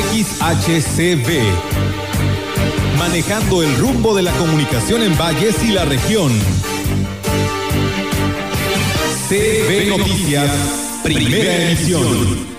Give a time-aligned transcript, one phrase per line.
[0.00, 1.28] XHCB.
[2.98, 6.32] Manejando el rumbo de la comunicación en Valles y la región.
[9.28, 10.50] CB Noticias,
[11.02, 12.57] primera emisión.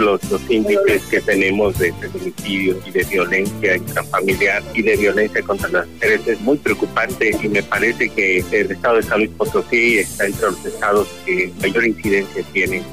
[0.00, 5.86] Los, índices que tenemos de feminicidio y de violencia intrafamiliar y de violencia contra las
[5.88, 10.26] mujeres es muy preocupante y me parece que el estado de San Luis Potosí está
[10.26, 12.84] entre los estados que mayor incidencia tienen.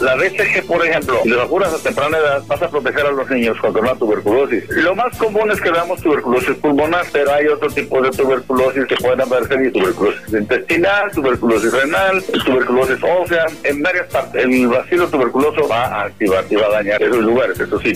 [0.00, 3.30] La BCG, por ejemplo, si lo vacunas a temprana edad, vas a proteger a los
[3.30, 4.64] niños contra la tuberculosis.
[4.70, 8.96] Lo más común es que veamos tuberculosis pulmonar, pero hay otro tipo de tuberculosis que
[8.96, 14.44] pueden haberse, tuberculosis intestinal, tuberculosis renal, tuberculosis ósea, en varias partes.
[14.44, 17.92] El vacilo tuberculoso va a activar y va a dañar esos lugares, eso sí.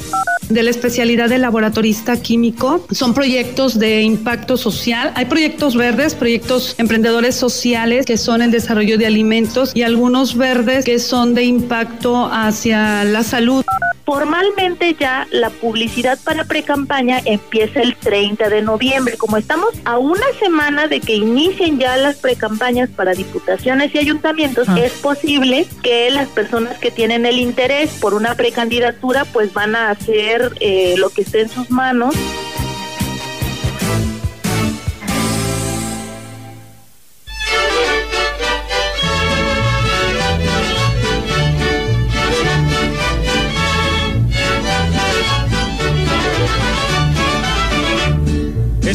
[0.49, 5.13] De la especialidad de laboratorista químico, son proyectos de impacto social.
[5.17, 10.85] Hay proyectos verdes, proyectos emprendedores sociales que son el desarrollo de alimentos y algunos verdes
[10.85, 13.65] que son de impacto hacia la salud.
[14.07, 19.17] Formalmente ya la publicidad para precampaña empieza el 30 de noviembre.
[19.17, 24.69] Como estamos a una semana de que inicien ya las precampañas para diputaciones y ayuntamientos,
[24.69, 24.79] ah.
[24.79, 29.91] es posible que las personas que tienen el interés por una precandidatura pues van a
[29.91, 32.15] hacer eh, lo que esté en sus manos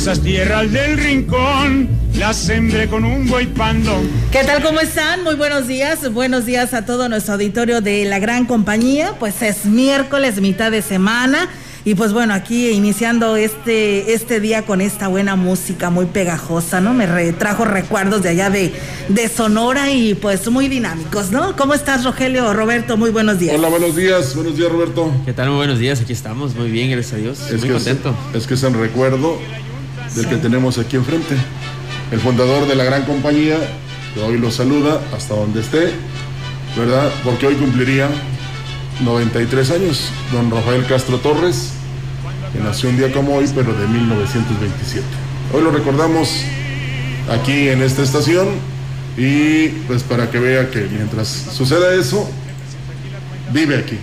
[0.02, 4.02] esas tierras del rincón las sembré con un buey pando.
[4.32, 4.64] ¿Qué tal?
[4.64, 5.24] ¿Cómo están?
[5.24, 6.12] Muy buenos días.
[6.12, 9.14] Buenos días a todo nuestro auditorio de la gran compañía.
[9.20, 11.50] Pues es miércoles, mitad de semana.
[11.86, 16.96] Y pues bueno, aquí iniciando este, este día con esta buena música muy pegajosa, ¿no?
[16.96, 18.74] Me trajo recuerdos de allá de,
[19.08, 21.56] de Sonora y pues muy dinámicos, ¿no?
[21.56, 22.52] ¿Cómo estás, Rogelio?
[22.56, 23.56] Roberto, muy buenos días.
[23.56, 25.12] Hola, buenos días, buenos días, Roberto.
[25.26, 25.50] ¿Qué tal?
[25.50, 27.52] Muy buenos días, aquí estamos, muy bien, gracias a Dios.
[27.52, 28.16] Es muy contento.
[28.32, 29.38] Es, es que es el recuerdo
[30.16, 31.36] del que tenemos aquí enfrente.
[32.12, 33.58] El fundador de la gran compañía,
[34.14, 35.92] que hoy lo saluda hasta donde esté,
[36.78, 37.12] ¿verdad?
[37.24, 38.10] Porque hoy cumpliría
[39.04, 41.72] 93 años, don Rafael Castro Torres,
[42.54, 45.06] que nació un día como hoy, pero de 1927.
[45.54, 46.44] Hoy lo recordamos
[47.30, 48.48] aquí en esta estación
[49.18, 52.30] y pues para que vea que mientras suceda eso,
[53.54, 53.98] vive aquí,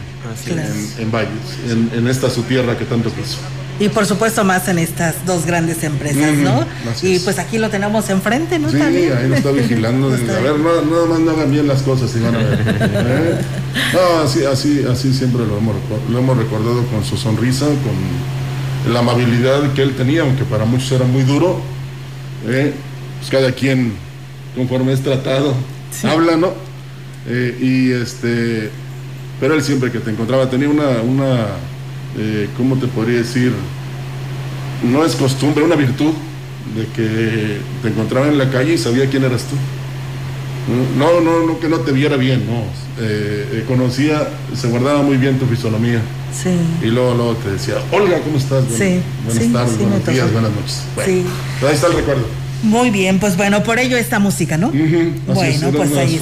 [0.46, 1.30] en, Valles,
[1.68, 3.38] en, en, esta su tierra que tanto quiso.
[3.80, 6.66] Y por supuesto más en estas dos grandes empresas, ¿no?
[7.02, 8.70] Y pues aquí lo tenemos enfrente, ¿no?
[8.70, 10.08] Sí, ahí lo está vigilando.
[10.08, 12.58] a ver, nada más no hagan bien las cosas y van a ver.
[12.66, 13.38] ¿eh?
[13.92, 15.76] No, así, así, así siempre lo hemos,
[16.10, 20.90] lo hemos recordado con su sonrisa, con la amabilidad que él tenía, aunque para muchos
[20.92, 21.60] era muy duro.
[22.48, 22.72] ¿eh?
[23.18, 23.92] Pues cada quien,
[24.56, 25.54] conforme es tratado,
[26.04, 26.52] habla, ¿no?
[27.28, 28.70] Eh, y este,
[29.38, 31.46] pero él siempre que te encontraba tenía una, una
[32.16, 33.52] eh, ¿cómo te podría decir?
[34.82, 36.12] No es costumbre, una virtud
[36.76, 39.56] de que te encontraba en la calle y sabía quién eras tú.
[40.98, 42.60] No, no, no que no te viera bien, no.
[43.00, 46.02] Eh, eh, conocía, se guardaba muy bien tu fisonomía.
[46.32, 46.50] Sí.
[46.82, 48.64] Y luego, luego te decía, Olga, ¿cómo estás?
[48.68, 49.00] sí.
[49.24, 50.82] Buenas tardes, buenos días, buenas noches.
[50.94, 51.28] Bueno,
[51.66, 52.24] ahí está el recuerdo.
[52.62, 54.70] Muy bien, pues bueno, por ello esta música, ¿no?
[54.70, 56.20] bueno, pues ahí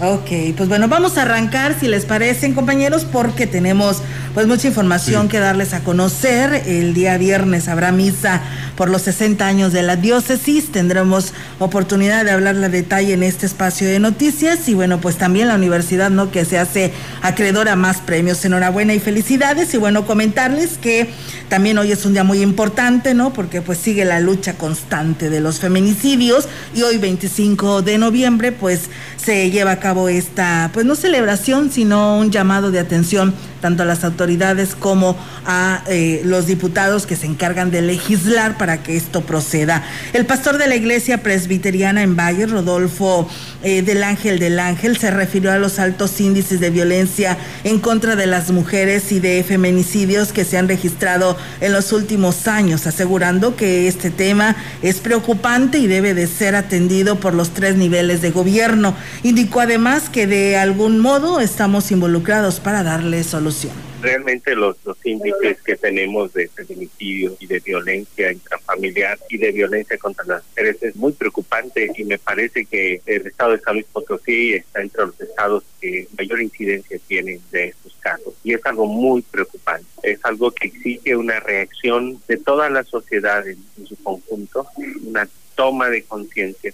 [0.00, 4.02] Ok, pues bueno, vamos a arrancar, si les parecen, compañeros, porque tenemos
[4.34, 6.62] pues mucha información que darles a conocer.
[6.66, 8.40] El día viernes habrá misa
[8.76, 10.70] por los 60 años de la diócesis.
[10.70, 15.48] Tendremos oportunidad de hablar la detalle en este espacio de noticias y bueno, pues también
[15.48, 16.30] la universidad, ¿no?
[16.30, 16.92] Que se hace
[17.22, 18.44] acreedora a más premios.
[18.44, 19.74] Enhorabuena y felicidades.
[19.74, 21.08] Y bueno, comentarles que
[21.48, 23.32] también hoy es un día muy importante, ¿no?
[23.32, 28.88] Porque pues sigue la lucha constante de los feminicidios y hoy 25 de noviembre pues
[29.22, 33.86] se lleva a cabo esta, pues no celebración, sino un llamado de atención tanto a
[33.86, 39.22] las autoridades como a eh, los diputados que se encargan de legislar para que esto
[39.22, 39.84] proceda.
[40.12, 43.28] El pastor de la iglesia presbiteriana en Valle, Rodolfo
[43.62, 48.16] eh, del Ángel del Ángel, se refirió a los altos índices de violencia en contra
[48.16, 53.56] de las mujeres y de feminicidios que se han registrado en los últimos años, asegurando
[53.56, 58.30] que este tema es preocupante y debe de ser atendido por los tres niveles de
[58.30, 58.94] gobierno.
[59.24, 63.72] Indicó además que de algún modo estamos involucrados para darle solución.
[64.00, 69.98] Realmente los, los índices que tenemos de feminicidio y de violencia intrafamiliar y de violencia
[69.98, 73.86] contra las mujeres es muy preocupante y me parece que el estado de San Luis
[73.92, 78.86] Potosí está entre los estados que mayor incidencia tienen de estos casos y es algo
[78.86, 79.88] muy preocupante.
[80.04, 84.68] Es algo que exige una reacción de toda la sociedad en su conjunto,
[85.02, 85.28] una
[85.58, 86.72] toma de conciencia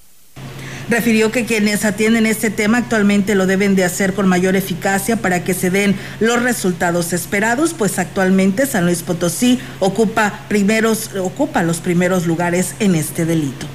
[0.91, 5.43] Refirió que quienes atienden este tema actualmente lo deben de hacer con mayor eficacia para
[5.43, 11.81] que se den los resultados esperados, pues actualmente San Luis Potosí ocupa primeros ocupa los
[11.81, 13.67] primeros lugares en este delito.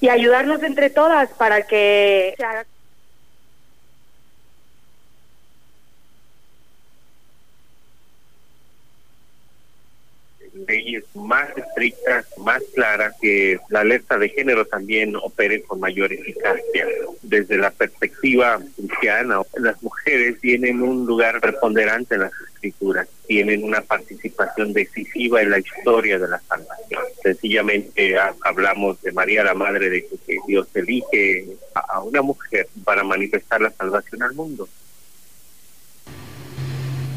[0.00, 2.66] y ayudarnos entre todas para que se haga
[10.66, 16.86] leyes más estrictas, más claras, que la alerta de género también opere con mayor eficacia.
[17.22, 23.80] Desde la perspectiva cristiana, las mujeres tienen un lugar preponderante en las escrituras, tienen una
[23.80, 27.02] participación decisiva en la historia de la salvación.
[27.22, 33.60] Sencillamente hablamos de María, la Madre de que Dios elige a una mujer para manifestar
[33.60, 34.68] la salvación al mundo.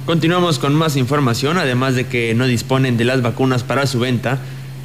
[0.05, 4.37] Continuamos con más información, además de que no disponen de las vacunas para su venta.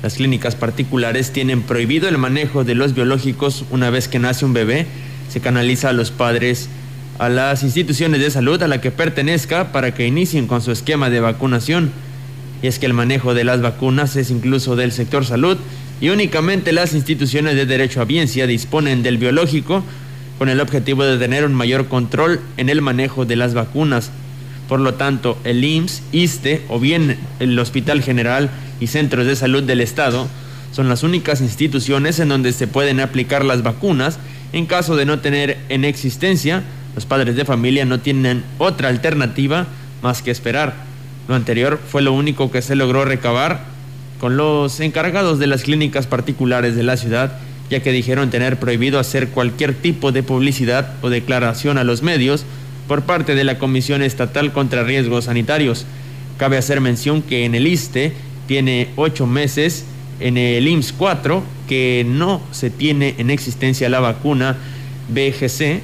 [0.02, 4.54] Las clínicas particulares tienen prohibido el manejo de los biológicos una vez que nace un
[4.54, 4.86] bebé.
[5.28, 6.70] Se canaliza a los padres
[7.18, 11.10] a las instituciones de salud a la que pertenezca para que inicien con su esquema
[11.10, 11.92] de vacunación.
[12.62, 15.58] Y es que el manejo de las vacunas es incluso del sector salud
[16.00, 19.84] y únicamente las instituciones de derecho a biencia disponen del biológico
[20.38, 24.10] con el objetivo de tener un mayor control en el manejo de las vacunas.
[24.70, 29.64] Por lo tanto, el IMSS, ISTE o bien el Hospital General y Centros de Salud
[29.64, 30.28] del Estado
[30.70, 34.20] son las únicas instituciones en donde se pueden aplicar las vacunas.
[34.52, 36.62] En caso de no tener en existencia,
[36.94, 39.66] los padres de familia no tienen otra alternativa
[40.02, 40.74] más que esperar.
[41.26, 43.64] Lo anterior fue lo único que se logró recabar
[44.20, 47.40] con los encargados de las clínicas particulares de la ciudad,
[47.70, 52.44] ya que dijeron tener prohibido hacer cualquier tipo de publicidad o declaración a los medios
[52.90, 55.86] por parte de la Comisión Estatal contra Riesgos Sanitarios.
[56.38, 58.12] Cabe hacer mención que en el ISTE
[58.48, 59.84] tiene ocho meses,
[60.18, 64.56] en el IMSS 4, que no se tiene en existencia la vacuna
[65.08, 65.82] BGC,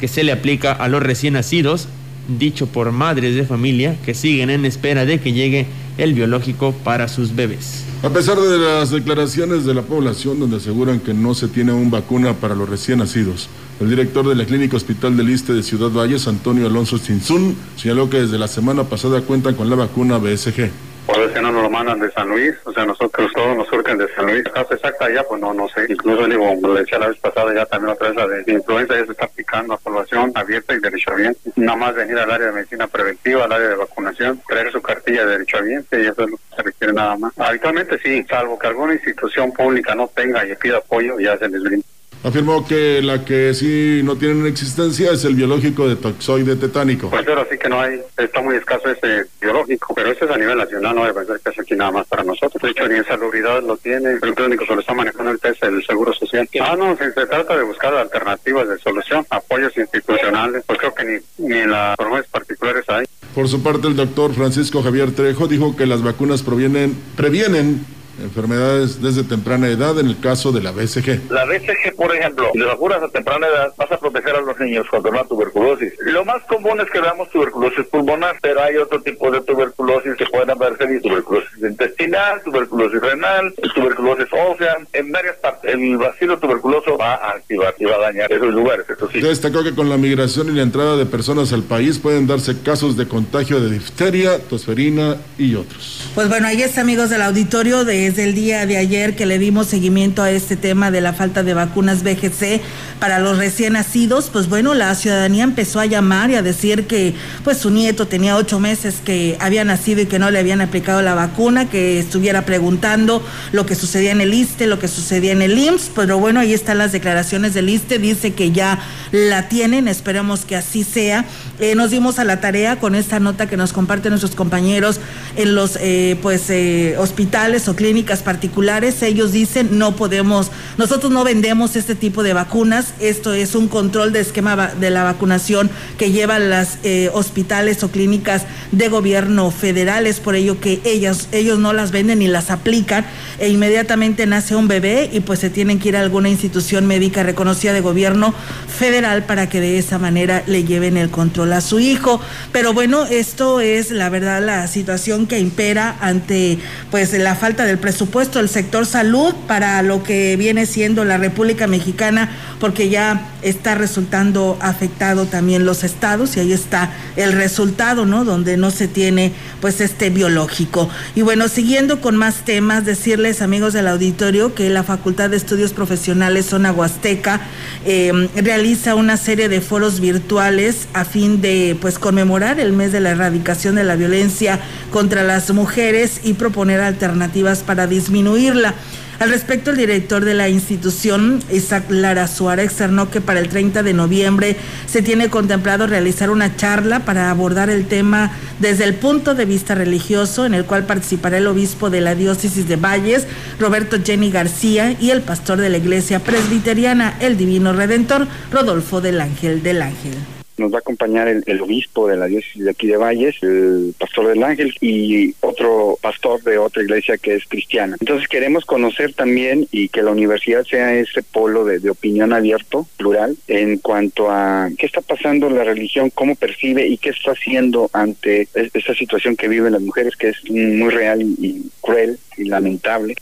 [0.00, 1.88] que se le aplica a los recién nacidos,
[2.28, 5.66] dicho por madres de familia que siguen en espera de que llegue
[5.98, 7.84] el biológico para sus bebés.
[8.02, 11.90] A pesar de las declaraciones de la población donde aseguran que no se tiene aún
[11.90, 13.48] vacuna para los recién nacidos,
[13.80, 18.08] el director de la Clínica Hospital del Iste de Ciudad Valles, Antonio Alonso Cinzún, señaló
[18.10, 20.70] que desde la semana pasada cuentan con la vacuna BSG.
[21.06, 23.96] Por eso no nos lo mandan de San Luis, o sea, nosotros todos nos surgen
[23.96, 24.42] de San Luis.
[24.52, 25.86] Casa exacta ya, pues no, no sé.
[25.88, 28.94] Incluso digo, como le decía la vez pasada, ya también otra vez la de influenza
[28.96, 31.52] ya se está aplicando a población abierta y derechohabiente.
[31.54, 35.24] Nada más venir al área de medicina preventiva, al área de vacunación, traer su cartilla
[35.24, 37.32] de derechohabiente y eso es lo que se requiere nada más.
[37.38, 41.62] Habitualmente sí, salvo que alguna institución pública no tenga y pida apoyo, ya se les
[41.62, 41.86] brinda.
[42.22, 47.10] Afirmó que la que sí no tiene una existencia es el biológico de toxoide tetánico.
[47.10, 50.36] Pues pero sí que no hay, está muy escaso ese biológico, pero ese es a
[50.36, 52.60] nivel nacional, no debe ser que es aquí nada más para nosotros.
[52.62, 55.84] De hecho, ni en salubridad lo tiene, el clínico solo está manejando el test del
[55.84, 56.48] Seguro Social.
[56.60, 61.04] Ah, no, si se trata de buscar alternativas de solución, apoyos institucionales, pues creo que
[61.04, 63.06] ni, ni en las formas particulares hay.
[63.34, 67.84] Por su parte, el doctor Francisco Javier Trejo dijo que las vacunas provienen, previenen
[68.22, 71.30] enfermedades desde temprana edad en el caso de la BCG.
[71.30, 74.58] La BCG, por ejemplo, si lo curas a temprana edad, vas a proteger a los
[74.58, 75.92] niños contra una tuberculosis.
[76.00, 80.26] Lo más común es que veamos tuberculosis pulmonar, pero hay otro tipo de tuberculosis que
[80.26, 85.74] pueden verse tuberculosis intestinal, tuberculosis renal, tuberculosis ósea, en varias partes.
[85.74, 89.20] El vacilo tuberculoso va a activar y va a dañar esos lugares, eso sí.
[89.20, 92.96] Destacó que con la migración y la entrada de personas al país pueden darse casos
[92.96, 96.10] de contagio de difteria, tosferina y otros.
[96.14, 99.36] Pues bueno, ahí está amigos del auditorio de desde el día de ayer que le
[99.36, 102.60] dimos seguimiento a este tema de la falta de vacunas BGC
[103.00, 107.14] para los recién nacidos, pues bueno, la ciudadanía empezó a llamar y a decir que
[107.42, 111.02] pues su nieto tenía ocho meses que había nacido y que no le habían aplicado
[111.02, 115.42] la vacuna, que estuviera preguntando lo que sucedía en el ISTE, lo que sucedía en
[115.42, 118.78] el IMSS, pero bueno, ahí están las declaraciones del ISTE, dice que ya
[119.10, 121.24] la tienen, esperemos que así sea.
[121.58, 125.00] Eh, nos dimos a la tarea con esta nota que nos comparten nuestros compañeros
[125.36, 129.02] en los eh, pues eh, hospitales o clínicas particulares.
[129.02, 132.94] Ellos dicen no podemos, nosotros no vendemos este tipo de vacunas.
[133.00, 136.78] Esto es un control de esquema de la vacunación que llevan las
[137.12, 140.20] hospitales o clínicas de gobierno federales.
[140.20, 143.06] Por ello que ellas, ellos no las venden ni las aplican
[143.38, 147.22] e inmediatamente nace un bebé y pues se tienen que ir a alguna institución médica
[147.22, 148.34] reconocida de gobierno
[148.68, 152.20] federal para que de esa manera le lleven el control a su hijo.
[152.52, 156.58] Pero bueno, esto es la verdad la situación que impera ante
[156.90, 161.68] pues la falta del presupuesto del sector salud para lo que viene siendo la República
[161.68, 162.28] Mexicana,
[162.58, 168.24] porque ya está resultando afectado también los estados y ahí está el resultado, ¿no?
[168.24, 170.90] Donde no se tiene pues este biológico.
[171.14, 175.72] Y bueno, siguiendo con más temas, decirles amigos del auditorio que la Facultad de Estudios
[175.72, 177.40] Profesionales Zona Huasteca
[177.84, 183.00] eh, realiza una serie de foros virtuales a fin de pues conmemorar el mes de
[183.00, 184.60] la erradicación de la violencia
[184.90, 188.74] contra las mujeres y proponer alternativas para disminuirla.
[189.18, 193.82] Al respecto, el director de la institución, Isaac Lara Suárez, externó que para el 30
[193.82, 194.56] de noviembre
[194.86, 199.74] se tiene contemplado realizar una charla para abordar el tema desde el punto de vista
[199.74, 203.26] religioso, en el cual participará el obispo de la diócesis de Valles,
[203.58, 209.22] Roberto Jenny García, y el pastor de la iglesia presbiteriana, el Divino Redentor, Rodolfo del
[209.22, 212.96] Ángel del Ángel nos va a acompañar el, obispo de la diócesis de aquí de
[212.96, 217.96] Valles, el pastor del Ángel y otro pastor de otra iglesia que es cristiana.
[218.00, 222.86] Entonces queremos conocer también y que la universidad sea ese polo de, de opinión abierto,
[222.96, 227.90] plural, en cuanto a qué está pasando la religión, cómo percibe y qué está haciendo
[227.92, 233.16] ante esta situación que viven las mujeres, que es muy real y cruel y lamentable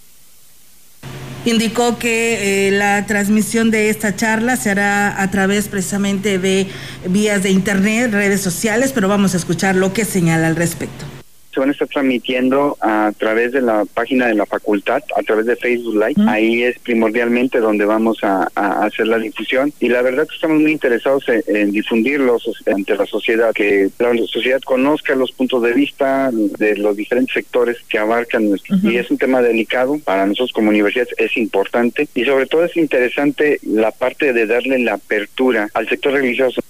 [1.44, 6.68] indicó que eh, la transmisión de esta charla se hará a través precisamente de
[7.08, 11.04] vías de internet, redes sociales, pero vamos a escuchar lo que señala al respecto
[11.54, 15.46] se van a estar transmitiendo a través de la página de la facultad, a través
[15.46, 16.28] de Facebook Live.
[16.28, 19.72] Ahí es primordialmente donde vamos a, hacer la difusión.
[19.80, 24.60] Y la verdad que estamos muy interesados en, difundirlos ante la sociedad, que la sociedad
[24.62, 28.76] conozca los puntos de vista de los diferentes sectores que abarcan nuestro.
[28.82, 32.08] Y es un tema delicado para nosotros como universidad, es importante.
[32.14, 36.60] Y sobre todo es interesante la parte de darle la apertura al sector religioso.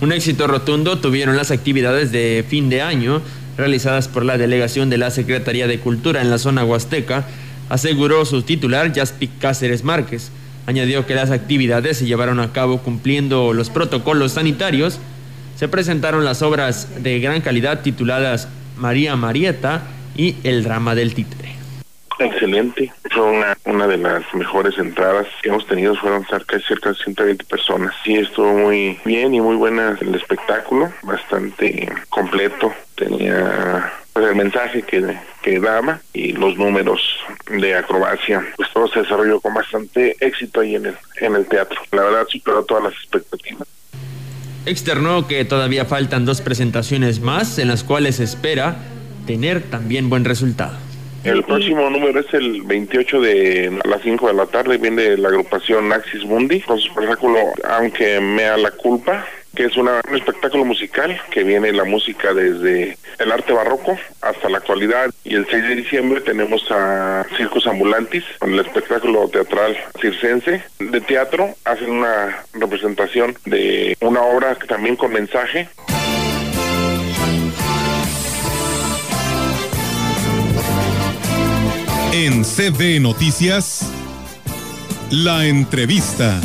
[0.00, 3.22] Un éxito rotundo tuvieron las actividades de fin de año
[3.56, 7.24] realizadas por la delegación de la Secretaría de Cultura en la zona huasteca,
[7.68, 10.30] aseguró su titular, Jaspic Cáceres Márquez.
[10.66, 14.98] Añadió que las actividades se llevaron a cabo cumpliendo los protocolos sanitarios.
[15.56, 19.82] Se presentaron las obras de gran calidad tituladas María Marieta
[20.16, 21.55] y El Drama del Títere.
[22.18, 26.96] Excelente, fue una, una de las mejores entradas que hemos tenido, fueron cerca, cerca de
[26.96, 27.94] 120 personas.
[28.04, 34.82] Sí, estuvo muy bien y muy buena el espectáculo, bastante completo, tenía pues, el mensaje
[34.82, 37.00] que, que daba y los números
[37.50, 38.42] de acrobacia.
[38.56, 41.78] Pues todo se desarrolló con bastante éxito ahí en el, en el teatro.
[41.92, 43.68] La verdad superó todas las expectativas.
[44.64, 48.76] Externó que todavía faltan dos presentaciones más en las cuales espera
[49.26, 50.85] tener también buen resultado.
[51.26, 54.78] El próximo número es el 28 de a las 5 de la tarde.
[54.78, 59.76] Viene la agrupación Axis Mundi con su espectáculo Aunque me da la culpa que es
[59.76, 65.10] un espectáculo musical que viene la música desde el arte barroco hasta la actualidad.
[65.24, 71.00] Y el 6 de diciembre tenemos a Circus Ambulantis, con el espectáculo teatral circense de
[71.00, 71.54] teatro.
[71.64, 75.68] Hacen una representación de una obra también con mensaje.
[82.18, 83.92] En CB Noticias,
[85.10, 86.40] la entrevista.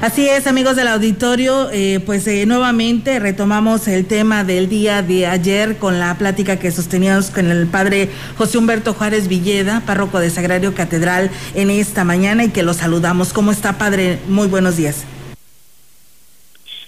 [0.00, 5.26] Así es, amigos del auditorio, eh, pues eh, nuevamente retomamos el tema del día de
[5.26, 8.08] ayer con la plática que sosteníamos con el padre
[8.38, 13.32] José Humberto Juárez Villeda, párroco de Sagrario Catedral, en esta mañana y que lo saludamos.
[13.32, 14.20] ¿Cómo está, padre?
[14.28, 15.04] Muy buenos días.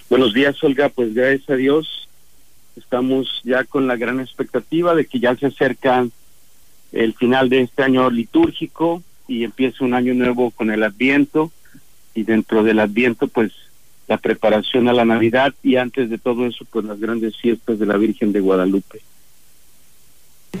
[0.09, 0.87] Buenos días, Olga.
[0.87, 2.07] Pues gracias a Dios
[2.77, 6.13] estamos ya con la gran expectativa de que ya se acercan
[6.93, 11.51] el final de este año litúrgico y empieza un año nuevo con el Adviento
[12.13, 13.51] y dentro del Adviento pues
[14.07, 17.85] la preparación a la Navidad y antes de todo eso pues las grandes fiestas de
[17.85, 19.01] la Virgen de Guadalupe.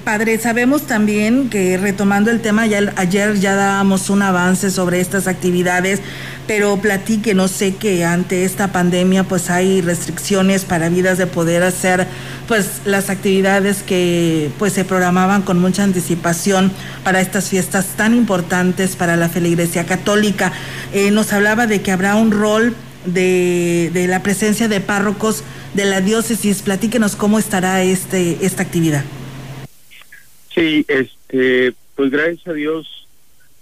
[0.03, 5.27] Padre, sabemos también que retomando el tema, ya ayer ya dábamos un avance sobre estas
[5.27, 6.01] actividades,
[6.45, 11.63] pero platique, no sé que ante esta pandemia pues hay restricciones para vidas de poder
[11.63, 12.05] hacer
[12.49, 16.73] pues las actividades que pues se programaban con mucha anticipación
[17.05, 20.51] para estas fiestas tan importantes para la feligresía católica.
[20.91, 25.43] Eh, nos hablaba de que habrá un rol de, de la presencia de párrocos
[25.75, 26.61] de la diócesis.
[26.61, 29.05] Platíquenos cómo estará este esta actividad.
[30.53, 33.07] Sí, este, pues gracias a Dios,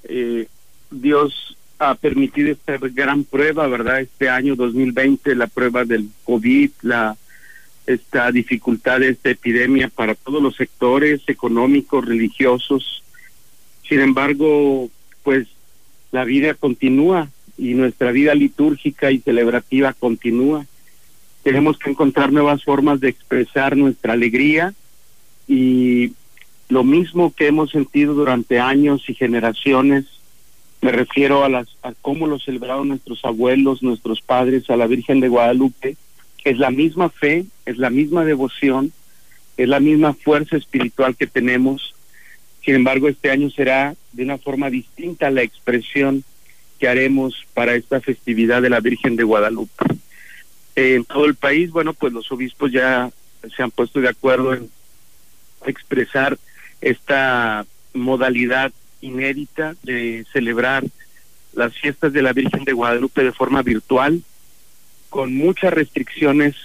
[0.03, 0.47] eh,
[0.89, 4.01] Dios ha permitido esta gran prueba, ¿verdad?
[4.01, 7.17] Este año 2020, la prueba del COVID, la
[7.87, 13.03] esta dificultad de esta epidemia para todos los sectores económicos, religiosos.
[13.87, 14.89] Sin embargo,
[15.23, 15.47] pues
[16.11, 20.65] la vida continúa y nuestra vida litúrgica y celebrativa continúa.
[21.43, 24.73] Tenemos que encontrar nuevas formas de expresar nuestra alegría
[25.47, 26.13] y
[26.71, 30.05] lo mismo que hemos sentido durante años y generaciones.
[30.79, 35.19] Me refiero a las a cómo lo celebraron nuestros abuelos, nuestros padres, a la Virgen
[35.19, 35.97] de Guadalupe.
[36.45, 38.93] Es la misma fe, es la misma devoción,
[39.57, 41.93] es la misma fuerza espiritual que tenemos.
[42.63, 46.23] Sin embargo, este año será de una forma distinta la expresión
[46.79, 49.83] que haremos para esta festividad de la Virgen de Guadalupe.
[50.77, 53.11] en todo el país, bueno, pues los obispos ya
[53.53, 54.69] se han puesto de acuerdo en
[55.65, 56.37] expresar
[56.81, 58.71] esta modalidad
[59.01, 60.83] inédita de celebrar
[61.53, 64.21] las fiestas de la Virgen de Guadalupe de forma virtual,
[65.09, 66.55] con muchas restricciones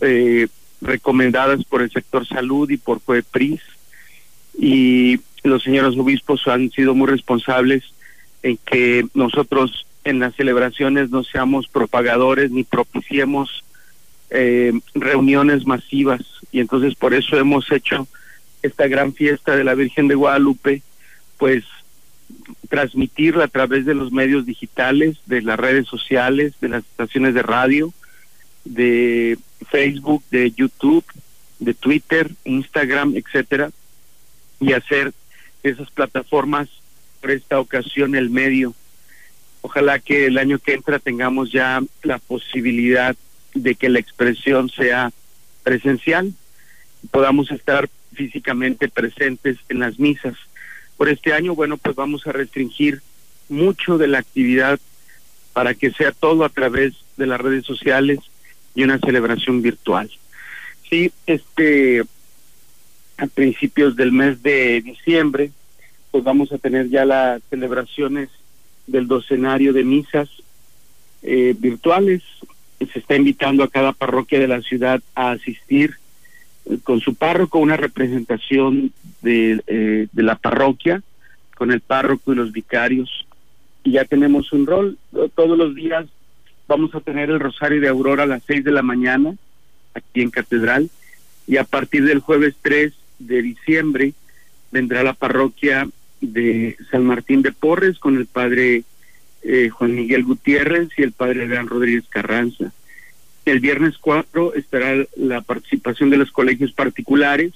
[0.00, 0.48] eh,
[0.80, 3.60] recomendadas por el sector salud y por COEPRIS,
[4.58, 7.84] y los señores obispos han sido muy responsables
[8.42, 13.64] en que nosotros en las celebraciones no seamos propagadores ni propiciemos
[14.30, 18.06] eh, reuniones masivas, y entonces por eso hemos hecho
[18.66, 20.82] esta gran fiesta de la Virgen de Guadalupe,
[21.38, 21.64] pues
[22.68, 27.42] transmitirla a través de los medios digitales, de las redes sociales, de las estaciones de
[27.42, 27.92] radio,
[28.64, 29.38] de
[29.70, 31.04] Facebook, de YouTube,
[31.58, 33.70] de Twitter, Instagram, etcétera,
[34.60, 35.12] y hacer
[35.62, 36.68] esas plataformas
[37.20, 38.74] por esta ocasión el medio.
[39.62, 43.16] Ojalá que el año que entra tengamos ya la posibilidad
[43.54, 45.12] de que la expresión sea
[45.62, 46.32] presencial,
[47.10, 50.34] podamos estar físicamente presentes en las misas.
[50.96, 53.02] Por este año, bueno, pues vamos a restringir
[53.48, 54.80] mucho de la actividad
[55.52, 58.18] para que sea todo a través de las redes sociales
[58.74, 60.10] y una celebración virtual.
[60.88, 62.02] Sí, este,
[63.16, 65.50] a principios del mes de diciembre,
[66.10, 68.28] pues vamos a tener ya las celebraciones
[68.86, 70.28] del docenario de misas
[71.22, 72.22] eh, virtuales.
[72.92, 75.96] Se está invitando a cada parroquia de la ciudad a asistir
[76.84, 81.02] con su párroco una representación de, eh, de la parroquia,
[81.56, 83.26] con el párroco y los vicarios.
[83.84, 84.98] Y ya tenemos un rol.
[85.34, 86.06] Todos los días
[86.68, 89.34] vamos a tener el Rosario de Aurora a las 6 de la mañana,
[89.94, 90.90] aquí en Catedral.
[91.46, 94.12] Y a partir del jueves 3 de diciembre
[94.72, 95.88] vendrá la parroquia
[96.20, 98.82] de San Martín de Porres con el padre
[99.42, 102.72] eh, Juan Miguel Gutiérrez y el padre Adrián Rodríguez Carranza.
[103.46, 107.52] El viernes 4 estará la participación de los colegios particulares,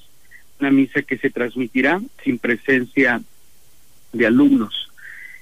[0.60, 3.20] una misa que se transmitirá sin presencia
[4.12, 4.88] de alumnos.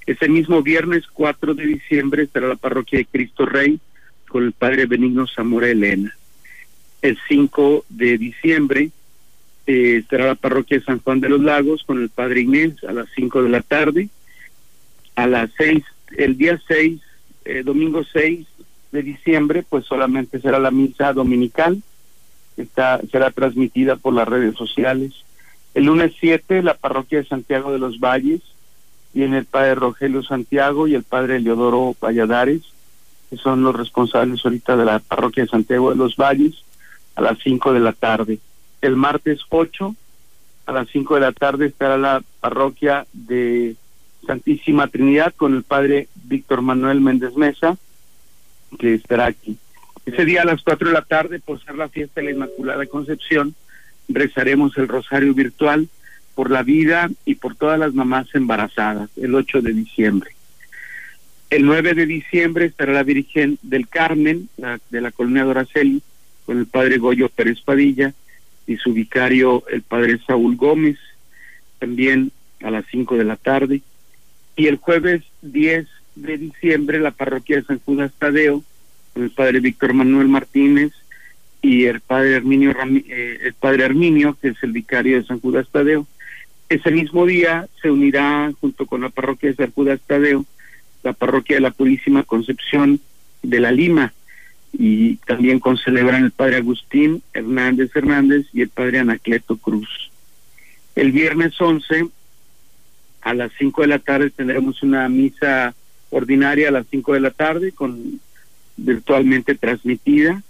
[0.06, 3.78] Ese mismo viernes 4 de diciembre estará la parroquia de Cristo Rey
[4.26, 6.16] con el padre Benigno Zamora Elena.
[7.02, 8.90] El 5 de diciembre
[9.66, 12.92] eh, estará la parroquia de San Juan de los Lagos con el padre Inés a
[12.92, 14.08] las 5 de la tarde.
[15.14, 15.84] A las 6,
[16.16, 17.02] el día 6,
[17.44, 18.46] eh, domingo 6,
[18.92, 21.82] de diciembre, pues solamente será la misa dominical,
[22.56, 25.12] está, será transmitida por las redes sociales.
[25.74, 28.40] El lunes 7, la parroquia de Santiago de los Valles,
[29.12, 32.62] viene el padre Rogelio Santiago y el padre Leodoro Valladares,
[33.30, 36.64] que son los responsables ahorita de la parroquia de Santiago de los Valles,
[37.14, 38.38] a las 5 de la tarde.
[38.80, 39.94] El martes 8,
[40.66, 43.76] a las 5 de la tarde, estará la parroquia de
[44.26, 47.76] Santísima Trinidad con el padre Víctor Manuel Méndez Mesa
[48.78, 49.56] que estará aquí.
[50.06, 52.86] Ese día a las 4 de la tarde, por ser la fiesta de la Inmaculada
[52.86, 53.54] Concepción,
[54.08, 55.88] rezaremos el rosario virtual
[56.34, 60.30] por la vida y por todas las mamás embarazadas, el 8 de diciembre.
[61.50, 64.48] El 9 de diciembre estará la Virgen del Carmen,
[64.90, 66.02] de la colonia Doraceli,
[66.46, 68.14] con el padre Goyo Pérez Padilla
[68.66, 70.98] y su vicario, el padre Saúl Gómez,
[71.78, 73.82] también a las 5 de la tarde.
[74.56, 75.86] Y el jueves 10
[76.22, 78.62] de diciembre la parroquia de San Judas Tadeo,
[79.12, 80.92] con el padre Víctor Manuel Martínez
[81.62, 82.74] y el padre Herminio,
[83.08, 86.06] eh, el padre Herminio, que es el vicario de San Judas Tadeo.
[86.68, 90.44] Ese mismo día se unirá junto con la parroquia de San Judas Tadeo,
[91.02, 93.00] la parroquia de la Purísima Concepción
[93.42, 94.12] de la Lima,
[94.72, 100.10] y también celebran el padre Agustín Hernández Hernández y el padre Anacleto Cruz.
[100.94, 102.08] El viernes 11
[103.22, 105.74] a las 5 de la tarde tendremos una misa
[106.10, 108.20] ordinaria a las 5 de la tarde con
[108.76, 110.42] virtualmente transmitida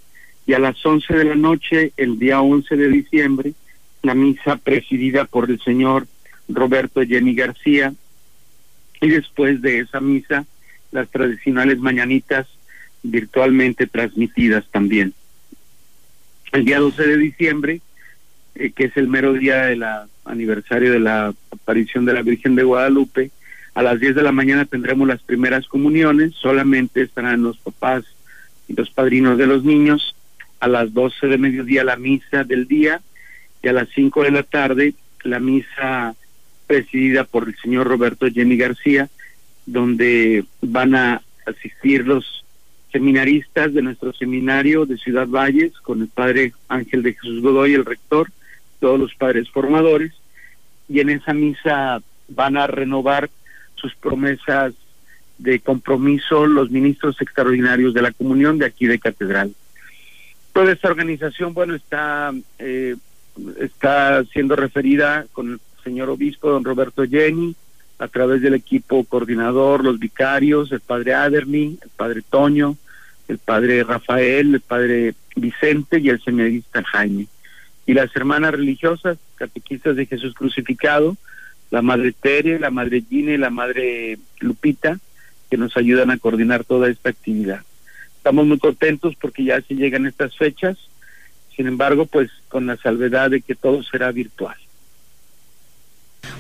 [0.47, 3.53] y a las 11 de la noche el día 11 de diciembre
[4.03, 6.07] la misa presidida por el señor
[6.49, 7.93] Roberto Jenny García
[9.01, 10.47] y después de esa misa
[10.91, 12.47] las tradicionales mañanitas
[13.03, 15.15] virtualmente transmitidas también.
[16.53, 17.81] El día 12 de diciembre,
[18.55, 19.85] eh, que es el mero día del
[20.25, 23.31] aniversario de la aparición de la Virgen de Guadalupe,
[23.79, 28.03] a las 10 de la mañana tendremos las primeras comuniones, solamente estarán los papás
[28.67, 30.17] y los padrinos de los niños,
[30.59, 33.01] a las 12 de mediodía la misa del día
[33.63, 36.17] y a las 5 de la tarde la misa
[36.67, 39.09] presidida por el señor Roberto Jenny García,
[39.65, 42.45] donde van a asistir los
[42.91, 47.85] seminaristas de nuestro seminario de Ciudad Valles con el padre Ángel de Jesús Godoy, el
[47.85, 48.33] rector,
[48.81, 50.15] todos los padres formadores,
[50.89, 53.31] y en esa misa van a renovar
[53.81, 54.75] sus promesas
[55.39, 59.55] de compromiso los ministros extraordinarios de la comunión de aquí de Catedral.
[60.53, 62.97] Toda esta organización, bueno, está, eh,
[63.61, 67.55] está siendo referida con el señor obispo, don Roberto Jenny,
[67.99, 72.77] a través del equipo coordinador, los vicarios, el padre Aderni, el padre Toño,
[73.29, 77.27] el padre Rafael, el padre Vicente y el seminarista Jaime.
[77.87, 81.17] Y las hermanas religiosas, catequistas de Jesús crucificado,
[81.71, 84.99] la madre Tere, la madre Gine y la madre Lupita,
[85.51, 87.63] que nos ayudan a coordinar toda esta actividad.
[88.17, 90.77] Estamos muy contentos porque ya se llegan estas fechas,
[91.57, 94.57] sin embargo, pues con la salvedad de que todo será virtual.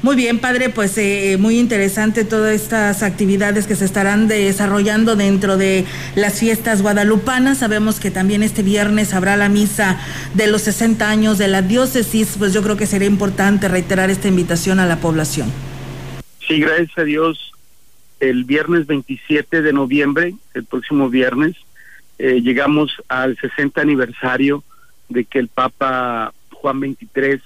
[0.00, 5.56] Muy bien, padre, pues eh, muy interesante todas estas actividades que se estarán desarrollando dentro
[5.56, 7.58] de las fiestas guadalupanas.
[7.58, 9.98] Sabemos que también este viernes habrá la misa
[10.34, 14.28] de los 60 años de la diócesis, pues yo creo que sería importante reiterar esta
[14.28, 15.50] invitación a la población.
[16.46, 17.52] Sí, gracias a Dios.
[18.20, 21.56] El viernes 27 de noviembre, el próximo viernes,
[22.20, 24.62] eh, llegamos al 60 aniversario
[25.08, 27.40] de que el Papa Juan 23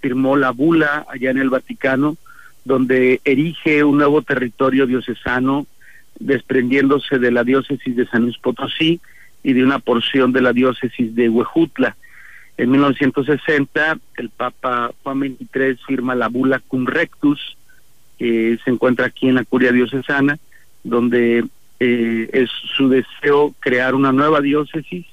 [0.00, 2.16] firmó la bula allá en el Vaticano,
[2.64, 5.66] donde erige un nuevo territorio diocesano,
[6.18, 9.00] desprendiéndose de la diócesis de San Luis Potosí
[9.42, 11.96] y de una porción de la diócesis de Huejutla.
[12.58, 17.56] En 1960, el Papa Juan XXIII firma la bula Cum Rectus,
[18.18, 20.38] que se encuentra aquí en la curia diocesana,
[20.84, 21.46] donde
[21.78, 25.06] eh, es su deseo crear una nueva diócesis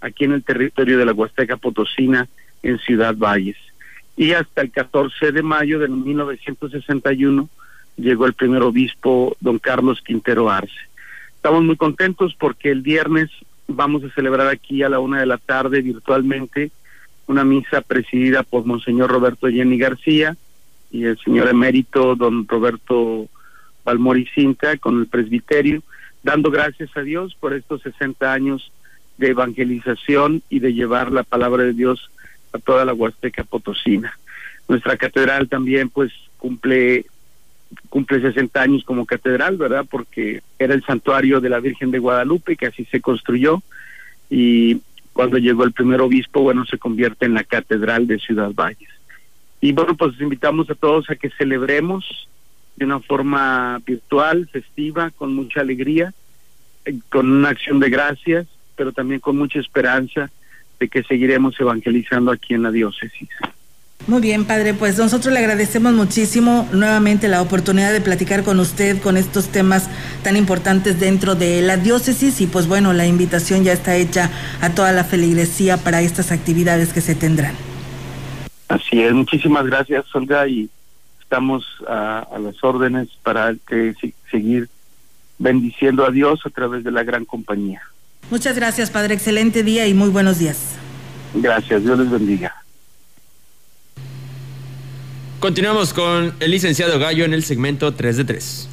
[0.00, 2.28] aquí en el territorio de la Huasteca Potosina,
[2.62, 3.56] en Ciudad Valles
[4.16, 7.48] y hasta el 14 de mayo de 1961
[7.96, 10.74] llegó el primer obispo, don Carlos Quintero Arce.
[11.36, 13.30] Estamos muy contentos porque el viernes
[13.68, 16.70] vamos a celebrar aquí a la una de la tarde virtualmente
[17.26, 20.36] una misa presidida por Monseñor Roberto Jenny García
[20.90, 23.28] y el señor emérito don Roberto
[23.82, 25.82] Palmoricinta con el presbiterio,
[26.22, 28.72] dando gracias a Dios por estos 60 años
[29.18, 32.10] de evangelización y de llevar la palabra de Dios
[32.58, 34.18] toda la Huasteca Potosina.
[34.68, 37.06] Nuestra catedral también pues cumple
[37.88, 39.86] cumple 60 años como catedral, ¿verdad?
[39.88, 43.62] Porque era el santuario de la Virgen de Guadalupe, que así se construyó,
[44.30, 44.80] y
[45.12, 48.90] cuando llegó el primer obispo, bueno, se convierte en la catedral de Ciudad Valles.
[49.60, 52.28] Y bueno, pues invitamos a todos a que celebremos
[52.76, 56.12] de una forma virtual, festiva, con mucha alegría,
[56.84, 60.30] eh, con una acción de gracias, pero también con mucha esperanza
[60.78, 63.28] de que seguiremos evangelizando aquí en la diócesis.
[64.06, 69.02] Muy bien, padre, pues nosotros le agradecemos muchísimo nuevamente la oportunidad de platicar con usted
[69.02, 69.90] con estos temas
[70.22, 74.70] tan importantes dentro de la diócesis y pues bueno, la invitación ya está hecha a
[74.70, 77.54] toda la feligresía para estas actividades que se tendrán.
[78.68, 80.70] Así es, muchísimas gracias, Olga, y
[81.20, 83.92] estamos a, las órdenes para que
[84.30, 84.68] seguir
[85.38, 87.82] bendiciendo a Dios a través de la gran compañía.
[88.30, 89.14] Muchas gracias, Padre.
[89.14, 90.58] Excelente día y muy buenos días.
[91.34, 92.54] Gracias, Dios les bendiga.
[95.38, 98.68] Continuamos con el licenciado Gallo en el segmento 3 de 3.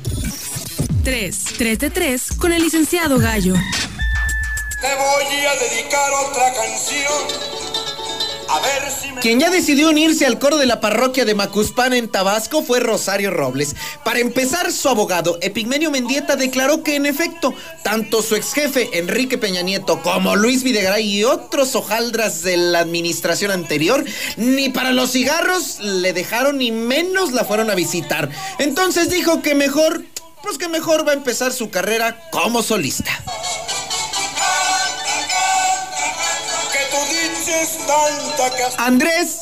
[1.03, 3.53] 3, 3 de 3 con el licenciado Gallo.
[3.53, 7.82] Te voy a dedicar otra canción
[9.21, 13.31] Quien ya decidió unirse al coro de la parroquia de Macuspana en Tabasco fue Rosario
[13.31, 13.75] Robles.
[14.03, 17.53] Para empezar, su abogado, Epigmenio Mendieta, declaró que en efecto,
[17.83, 22.79] tanto su ex jefe, Enrique Peña Nieto, como Luis Videgaray y otros hojaldras de la
[22.79, 24.03] administración anterior,
[24.35, 28.29] ni para los cigarros le dejaron ni menos la fueron a visitar.
[28.59, 30.03] Entonces dijo que mejor,
[30.41, 33.23] pues que mejor va a empezar su carrera como solista.
[38.77, 39.39] Andrés.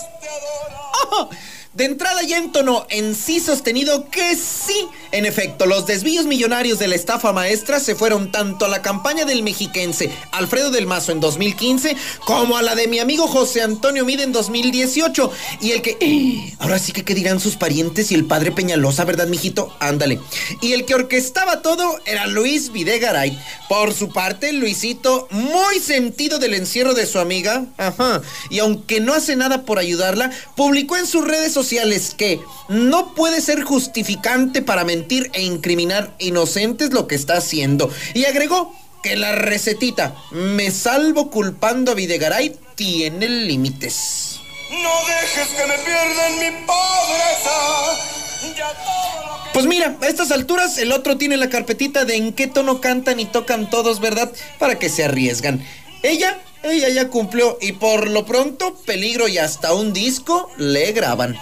[1.11, 1.29] Oh,
[1.73, 6.87] de entrada ya entonó en sí sostenido que sí, en efecto, los desvíos millonarios de
[6.87, 11.19] la estafa maestra se fueron tanto a la campaña del mexiquense Alfredo del Mazo en
[11.19, 11.95] 2015
[12.25, 15.31] como a la de mi amigo José Antonio Mide en 2018.
[15.61, 15.97] Y el que...
[15.99, 19.75] eh, ahora sí que qué dirán sus parientes y el padre Peñalosa, ¿verdad, mijito?
[19.79, 20.19] Ándale.
[20.61, 23.37] Y el que orquestaba todo era Luis Videgaray.
[23.67, 29.13] Por su parte, Luisito, muy sentido del encierro de su amiga, ajá, y aunque no
[29.13, 34.83] hace nada por ayudarla, publicó en sus redes sociales que no puede ser justificante para
[34.83, 37.89] mentir e incriminar inocentes lo que está haciendo.
[38.13, 44.39] Y agregó que la recetita, me salvo culpando a Videgaray, tiene límites.
[44.71, 48.55] No dejes que me pierda en mi pobreza.
[48.55, 52.33] Ya todo lo Pues mira, a estas alturas el otro tiene la carpetita de en
[52.33, 54.31] qué tono cantan y tocan todos, ¿verdad?
[54.59, 55.65] Para que se arriesgan.
[56.03, 61.37] Ella, ella ya cumplió y por lo pronto peligro y hasta un disco le graban.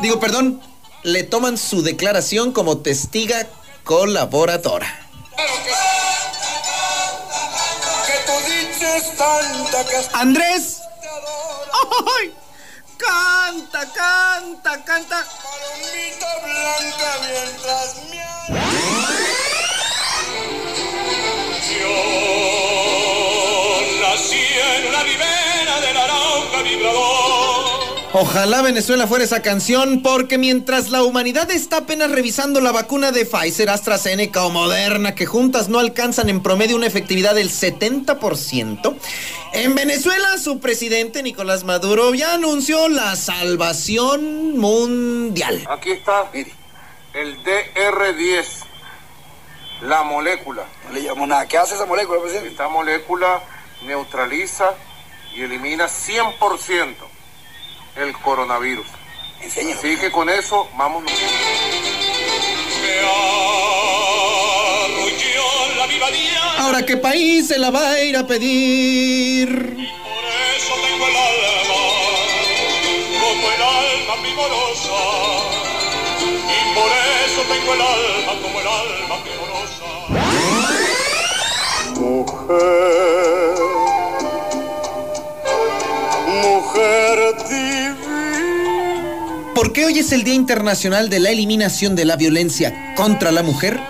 [0.00, 0.60] Digo, perdón,
[1.04, 3.46] le toman su declaración como testiga
[3.84, 5.00] colaboradora.
[10.14, 10.80] Andrés.
[12.18, 12.32] ¡Ay!
[12.96, 15.26] Canta, canta, canta.
[15.42, 18.24] palomita blanca mientras me
[21.80, 21.96] Yo
[24.00, 24.44] nací
[24.76, 27.53] en una vivera de naranja vibrador.
[28.16, 33.26] Ojalá Venezuela fuera esa canción, porque mientras la humanidad está apenas revisando la vacuna de
[33.26, 38.96] Pfizer, AstraZeneca o Moderna, que juntas no alcanzan en promedio una efectividad del 70%,
[39.54, 45.66] en Venezuela su presidente Nicolás Maduro ya anunció la salvación mundial.
[45.68, 46.30] Aquí está
[47.14, 48.46] el DR10,
[49.82, 50.66] la molécula.
[50.86, 51.48] No le llamo nada.
[51.48, 52.50] ¿Qué hace esa molécula, presidente?
[52.50, 53.42] Esta molécula
[53.84, 54.72] neutraliza
[55.34, 57.13] y elimina 100%
[57.96, 58.86] el coronavirus.
[59.46, 60.68] Así que con eso
[66.10, 66.54] día.
[66.58, 69.48] Ahora, ¿qué país se la va a ir a pedir?
[69.48, 70.24] Por
[70.56, 71.80] eso tengo el alma
[73.20, 74.98] como el alma primorosa.
[76.20, 76.90] Y por
[77.24, 79.86] eso tengo el alma como el alma primorosa.
[82.00, 83.53] Mujer
[89.74, 93.80] qué hoy es el Día Internacional de la Eliminación de la Violencia contra la Mujer?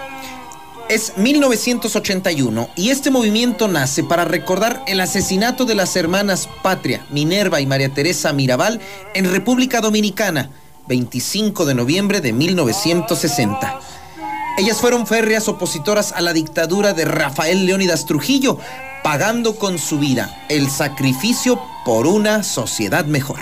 [0.88, 7.61] Es 1981 y este movimiento nace para recordar el asesinato de las hermanas Patria, Minerva
[7.61, 8.81] y María Teresa Mirabal
[9.12, 10.49] en República Dominicana,
[10.88, 13.81] 25 de noviembre de 1960.
[14.57, 18.59] Ellas fueron férreas opositoras a la dictadura de Rafael Leónidas Trujillo,
[19.03, 23.40] pagando con su vida el sacrificio por una sociedad mejor.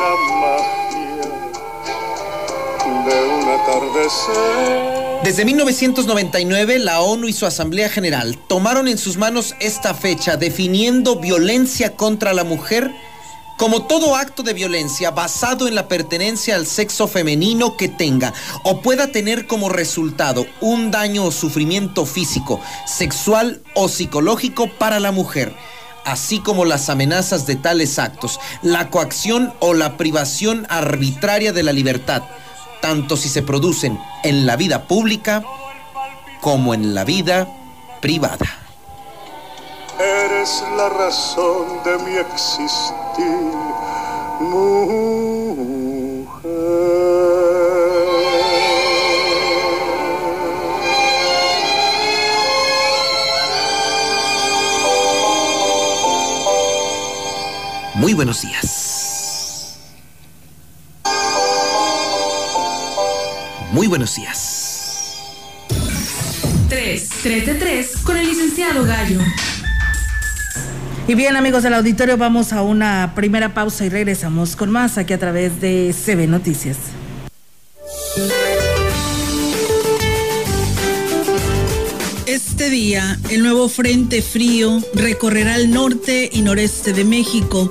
[0.00, 0.80] La.
[5.22, 11.16] Desde 1999, la ONU y su Asamblea General tomaron en sus manos esta fecha definiendo
[11.16, 12.90] violencia contra la mujer
[13.58, 18.32] como todo acto de violencia basado en la pertenencia al sexo femenino que tenga
[18.64, 25.12] o pueda tener como resultado un daño o sufrimiento físico, sexual o psicológico para la
[25.12, 25.54] mujer
[26.04, 31.72] así como las amenazas de tales actos, la coacción o la privación arbitraria de la
[31.72, 32.22] libertad,
[32.80, 35.42] tanto si se producen en la vida pública
[36.40, 37.48] como en la vida
[38.00, 38.46] privada.
[39.98, 43.50] Eres la razón de mi existir,
[58.10, 59.78] Muy buenos días.
[63.70, 65.14] Muy buenos días.
[66.68, 69.20] 3, 3 de 3 con el licenciado Gallo.
[71.06, 75.12] Y bien, amigos del auditorio, vamos a una primera pausa y regresamos con más aquí
[75.12, 76.78] a través de CB Noticias.
[82.26, 87.70] Este día, el nuevo frente frío recorrerá el norte y noreste de México.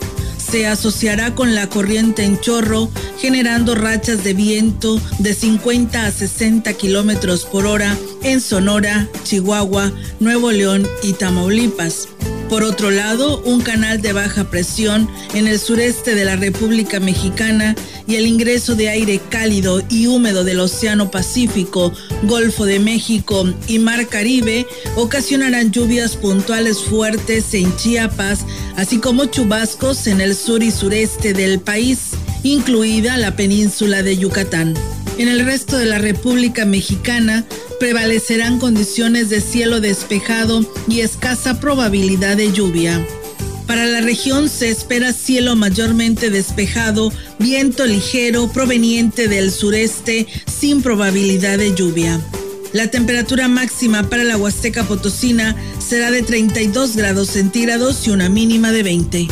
[0.49, 6.73] Se asociará con la corriente en chorro, generando rachas de viento de 50 a 60
[6.73, 12.07] kilómetros por hora en Sonora, Chihuahua, Nuevo León y Tamaulipas.
[12.49, 17.75] Por otro lado, un canal de baja presión en el sureste de la República Mexicana
[18.07, 23.77] y el ingreso de aire cálido y húmedo del Océano Pacífico, Golfo de México y
[23.77, 28.39] Mar Caribe ocasionarán lluvias puntuales fuertes en Chiapas,
[28.75, 34.73] así como chubascos en el sur y sureste del país, incluida la península de Yucatán.
[35.19, 37.45] En el resto de la República Mexicana
[37.79, 43.05] prevalecerán condiciones de cielo despejado y escasa probabilidad de lluvia.
[43.65, 51.59] Para la región se espera cielo mayormente despejado, viento ligero proveniente del sureste sin probabilidad
[51.59, 52.19] de lluvia.
[52.73, 58.71] La temperatura máxima para la Huasteca Potosina será de 32 grados centígrados y una mínima
[58.71, 59.27] de 20.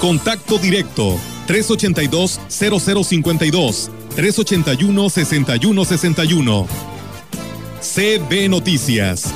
[0.00, 6.66] Contacto directo 382-0052 381-6161.
[7.80, 9.32] CB Noticias.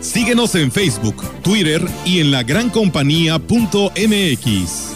[0.00, 4.94] Síguenos en Facebook, Twitter y en la lagrancompañía.mx.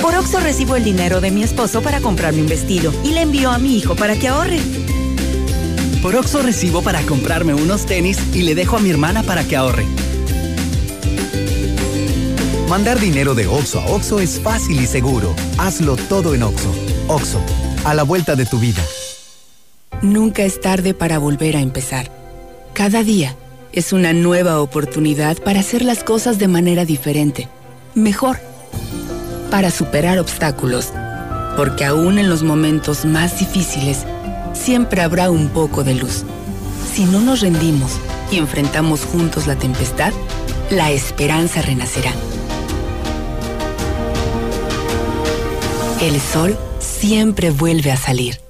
[0.00, 3.50] Por Oxo recibo el dinero de mi esposo para comprarme un vestido y le envío
[3.50, 4.60] a mi hijo para que ahorre.
[6.06, 9.56] Por Oxo recibo para comprarme unos tenis y le dejo a mi hermana para que
[9.56, 9.84] ahorre.
[12.68, 15.34] Mandar dinero de Oxo a Oxo es fácil y seguro.
[15.58, 16.72] Hazlo todo en Oxo.
[17.08, 17.40] Oxo,
[17.84, 18.84] a la vuelta de tu vida.
[20.00, 22.08] Nunca es tarde para volver a empezar.
[22.72, 23.34] Cada día
[23.72, 27.48] es una nueva oportunidad para hacer las cosas de manera diferente,
[27.96, 28.38] mejor,
[29.50, 30.92] para superar obstáculos,
[31.56, 34.06] porque aún en los momentos más difíciles,
[34.56, 36.24] siempre habrá un poco de luz.
[36.92, 37.92] Si no nos rendimos
[38.30, 40.12] y enfrentamos juntos la tempestad,
[40.70, 42.12] la esperanza renacerá.
[46.00, 48.45] El sol siempre vuelve a salir.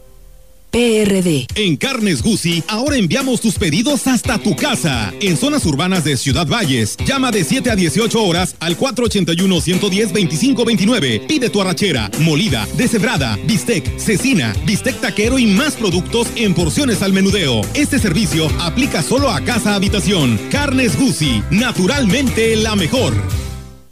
[0.77, 1.49] PRD.
[1.55, 5.11] En Carnes Gucci, ahora enviamos tus pedidos hasta tu casa.
[5.23, 11.27] En zonas urbanas de Ciudad Valles, llama de 7 a 18 horas al 481-110-2529.
[11.27, 17.15] Pide tu arrachera, molida, deshebrada, bistec, cecina, bistec taquero y más productos en porciones al
[17.15, 17.62] menudeo.
[17.73, 20.39] Este servicio aplica solo a casa habitación.
[20.51, 23.15] Carnes Gucci, naturalmente la mejor.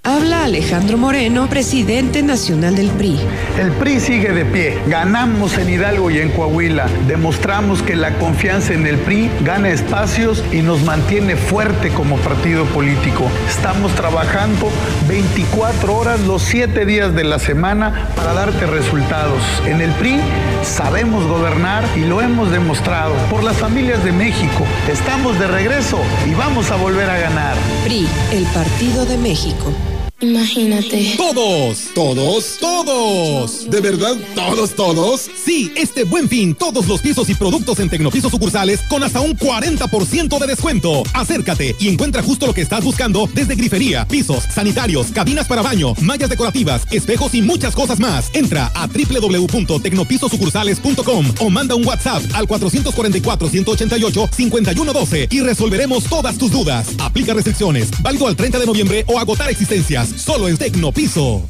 [0.07, 3.19] Habla Alejandro Moreno, presidente nacional del PRI.
[3.59, 4.79] El PRI sigue de pie.
[4.87, 6.89] Ganamos en Hidalgo y en Coahuila.
[7.09, 12.67] Demostramos que la confianza en el PRI gana espacios y nos mantiene fuerte como partido
[12.67, 13.31] político.
[13.49, 14.69] Estamos trabajando
[15.09, 19.43] 24 horas los 7 días de la semana para darte resultados.
[19.65, 20.21] En el PRI
[20.63, 23.15] sabemos gobernar y lo hemos demostrado.
[23.31, 24.67] Por las familias de México.
[24.87, 27.57] Estamos de regreso y vamos a volver a ganar.
[27.85, 29.73] PRI, el Partido de México.
[30.21, 31.15] Imagínate.
[31.17, 33.69] Todos, todos, todos.
[33.69, 35.29] ¿De verdad todos, todos?
[35.45, 39.37] Sí, este buen fin, todos los pisos y productos en Tecnopisos sucursales con hasta un
[39.37, 41.03] 40% de descuento.
[41.13, 45.95] Acércate y encuentra justo lo que estás buscando desde grifería, pisos, sanitarios, cabinas para baño,
[46.01, 48.31] mallas decorativas, espejos y muchas cosas más.
[48.35, 56.87] Entra a www.tecnopisosucursales.com o manda un WhatsApp al 444-188-5112 y resolveremos todas tus dudas.
[57.01, 61.49] Aplica restricciones, válido al 30 de noviembre o agotar existencias solo en Tecnopiso.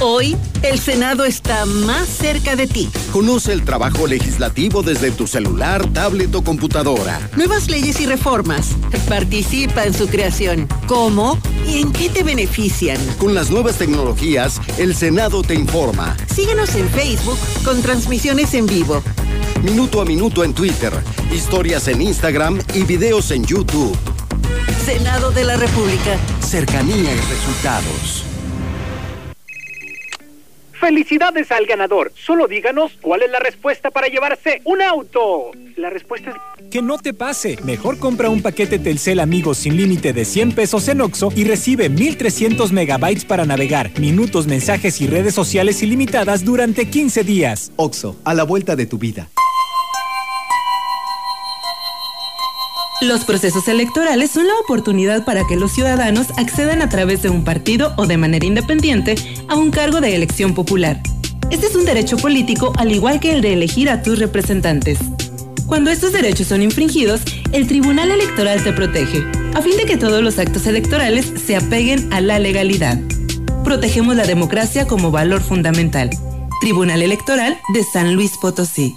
[0.00, 2.90] Hoy, el Senado está más cerca de ti.
[3.12, 7.18] Conoce el trabajo legislativo desde tu celular, tablet o computadora.
[7.34, 8.76] Nuevas leyes y reformas.
[9.08, 10.68] Participa en su creación.
[10.86, 12.98] ¿Cómo y en qué te benefician?
[13.16, 16.14] Con las nuevas tecnologías, el Senado te informa.
[16.34, 19.02] Síguenos en Facebook con transmisiones en vivo.
[19.62, 20.92] Minuto a minuto en Twitter,
[21.32, 23.96] historias en Instagram y videos en YouTube.
[24.86, 26.16] Senado de la República.
[26.38, 28.24] Cercanía y resultados.
[30.74, 32.12] ¡Felicidades al ganador!
[32.14, 35.50] Solo díganos cuál es la respuesta para llevarse un auto.
[35.74, 36.70] La respuesta es...
[36.70, 37.58] Que no te pase.
[37.64, 41.88] Mejor compra un paquete Telcel Amigos sin límite de 100 pesos en Oxo y recibe
[41.88, 47.72] 1300 megabytes para navegar, minutos, mensajes y redes sociales ilimitadas durante 15 días.
[47.74, 49.30] Oxo, a la vuelta de tu vida.
[53.02, 57.44] Los procesos electorales son la oportunidad para que los ciudadanos accedan a través de un
[57.44, 59.16] partido o de manera independiente
[59.48, 61.02] a un cargo de elección popular.
[61.50, 64.98] Este es un derecho político al igual que el de elegir a tus representantes.
[65.66, 67.20] Cuando estos derechos son infringidos,
[67.52, 69.22] el Tribunal Electoral te protege,
[69.54, 72.98] a fin de que todos los actos electorales se apeguen a la legalidad.
[73.62, 76.08] Protegemos la democracia como valor fundamental.
[76.62, 78.96] Tribunal Electoral de San Luis Potosí.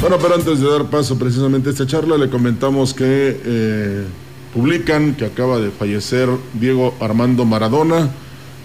[0.00, 4.04] Bueno, pero antes de dar paso precisamente a esta charla, le comentamos que eh,
[4.52, 8.10] publican que acaba de fallecer Diego Armando Maradona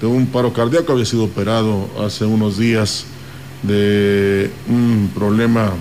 [0.01, 3.05] de un paro cardíaco, había sido operado hace unos días
[3.63, 5.71] de un problema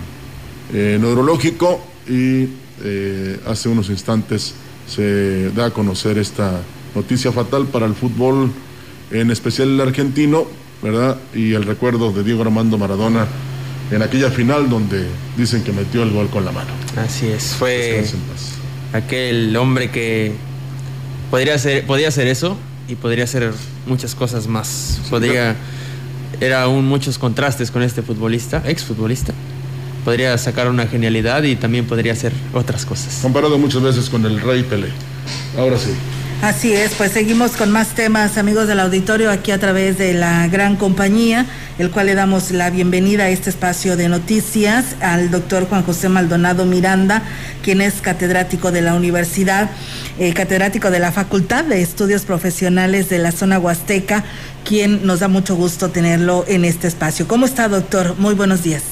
[0.73, 2.49] eh, neurológico y
[2.85, 4.55] eh, hace unos instantes
[4.87, 6.61] se da a conocer esta
[6.95, 8.51] noticia fatal para el fútbol,
[9.11, 10.47] en especial el argentino,
[10.81, 11.19] ¿verdad?
[11.35, 13.27] Y el recuerdo de Diego Armando Maradona
[13.91, 16.71] en aquella final donde dicen que metió el gol con la mano.
[16.97, 18.05] Así es, fue
[18.93, 20.33] aquel hombre que
[21.31, 22.57] podría hacer, podía hacer eso
[22.89, 23.53] y podría hacer
[23.87, 25.01] muchas cosas más.
[25.11, 25.57] Podría,
[26.41, 29.33] era aún muchos contrastes con este futbolista, exfutbolista.
[30.05, 33.19] Podría sacar una genialidad y también podría hacer otras cosas.
[33.23, 34.89] Comparado muchas veces con el Rey Pelé.
[35.59, 35.91] Ahora sí.
[36.43, 40.49] Así es, pues seguimos con más temas, amigos del auditorio, aquí a través de la
[40.49, 41.45] gran compañía,
[41.79, 46.09] el cual le damos la bienvenida a este espacio de noticias al doctor Juan José
[46.09, 47.23] Maldonado Miranda,
[47.63, 49.71] quien es catedrático de la universidad,
[50.19, 54.25] eh, catedrático de la Facultad de Estudios Profesionales de la zona Huasteca,
[54.65, 57.29] quien nos da mucho gusto tenerlo en este espacio.
[57.29, 58.15] ¿Cómo está, doctor?
[58.19, 58.83] Muy buenos días.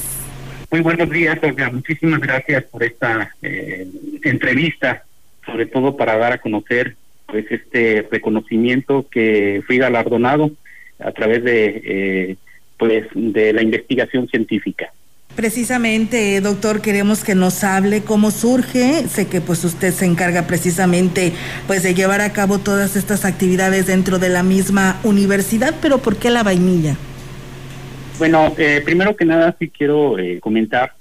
[0.69, 1.71] Muy buenos días, Olga.
[1.71, 3.87] Muchísimas gracias por esta eh,
[4.21, 5.03] entrevista,
[5.43, 6.95] sobre todo para dar a conocer
[7.29, 10.51] pues este reconocimiento que fui galardonado
[10.99, 12.35] a través de eh,
[12.77, 14.91] pues de la investigación científica.
[15.35, 19.07] Precisamente, doctor, queremos que nos hable cómo surge.
[19.07, 21.31] Sé que pues usted se encarga precisamente
[21.67, 26.17] pues de llevar a cabo todas estas actividades dentro de la misma universidad, pero ¿por
[26.17, 26.97] qué la vainilla?
[28.17, 30.93] Bueno, eh, primero que nada sí quiero eh, comentar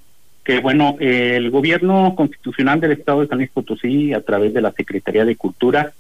[0.44, 4.62] que bueno, eh, el gobierno constitucional del Estado de San Luis Potosí, a través de
[4.62, 5.92] la Secretaría de Cultura,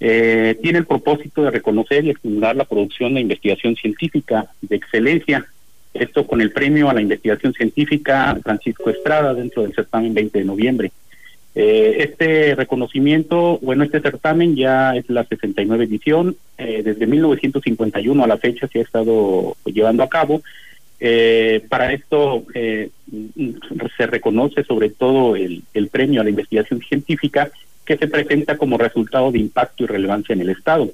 [0.00, 5.46] eh, tiene el propósito de reconocer y estimular la producción de investigación científica de excelencia.
[5.92, 10.44] Esto con el premio a la investigación científica Francisco Estrada dentro del certamen 20 de
[10.44, 10.92] noviembre.
[11.54, 16.36] Eh, este reconocimiento, bueno, este certamen ya es la 69 edición.
[16.56, 20.42] Eh, desde 1951 a la fecha se ha estado llevando a cabo.
[21.02, 22.90] Eh, para esto eh,
[23.96, 27.50] se reconoce sobre todo el, el premio a la investigación científica
[27.84, 30.90] que se presenta como resultado de impacto y relevancia en el Estado.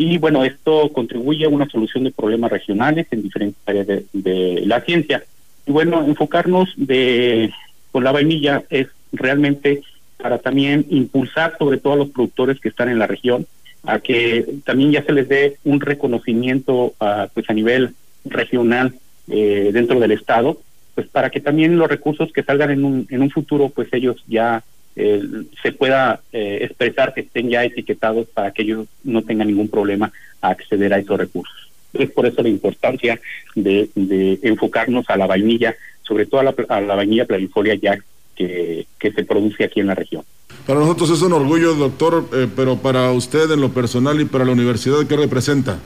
[0.00, 4.80] Y bueno, esto contribuye a una solución de problemas regionales en diferentes áreas de, la
[4.82, 5.24] ciencia.
[5.66, 7.52] Y bueno, enfocarnos de
[7.90, 9.82] con la vainilla es realmente
[10.16, 13.46] para también impulsar sobre todo a los productores que están en la región
[13.84, 18.94] a que también ya se les dé un reconocimiento a, pues a nivel regional
[19.28, 20.60] eh, dentro del estado
[20.94, 24.22] pues para que también los recursos que salgan en un en un futuro pues ellos
[24.26, 24.62] ya
[24.98, 25.22] eh,
[25.62, 30.12] se pueda eh, expresar que estén ya etiquetados para que ellos no tengan ningún problema
[30.40, 31.70] a acceder a esos recursos.
[31.92, 33.18] Es por eso la importancia
[33.54, 37.98] de, de enfocarnos a la vainilla, sobre todo a la, a la vainilla planifolia ya
[38.36, 40.22] que, que se produce aquí en la región.
[40.66, 44.44] Para nosotros es un orgullo, doctor, eh, pero para usted en lo personal y para
[44.44, 45.78] la universidad, ¿qué representa?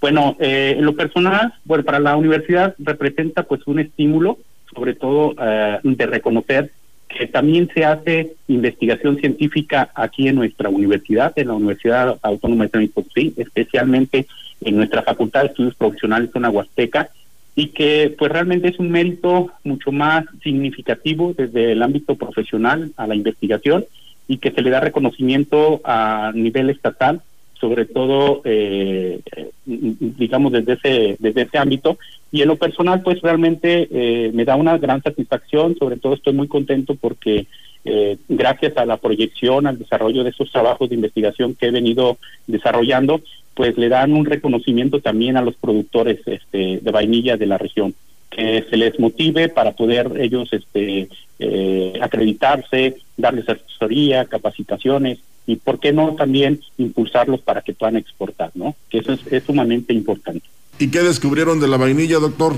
[0.00, 4.38] Bueno, eh, en lo personal, bueno, para la universidad representa pues un estímulo,
[4.74, 6.70] sobre todo eh, de reconocer
[7.08, 12.70] que también se hace investigación científica aquí en nuestra universidad, en la Universidad Autónoma de
[12.70, 14.26] San Luis Potosí, especialmente
[14.60, 17.10] en nuestra Facultad de Estudios Profesionales en Huasteca,
[17.56, 23.06] y que pues realmente es un mérito mucho más significativo desde el ámbito profesional a
[23.06, 23.84] la investigación
[24.26, 27.20] y que se le da reconocimiento a nivel estatal
[27.64, 29.20] sobre todo eh,
[29.64, 31.96] digamos desde ese desde ese ámbito.
[32.30, 35.74] Y en lo personal pues realmente eh, me da una gran satisfacción.
[35.78, 37.46] Sobre todo estoy muy contento porque
[37.86, 42.18] eh, gracias a la proyección al desarrollo de esos trabajos de investigación que he venido
[42.46, 43.22] desarrollando
[43.54, 47.94] pues le dan un reconocimiento también a los productores este, de vainilla de la región.
[48.28, 51.08] Que se les motive para poder ellos este
[51.38, 58.50] eh, acreditarse darles asesoría capacitaciones y por qué no también impulsarlos para que puedan exportar
[58.54, 60.46] no que eso es, sumamente importante.
[60.78, 62.54] Y qué descubrieron de la vainilla doctor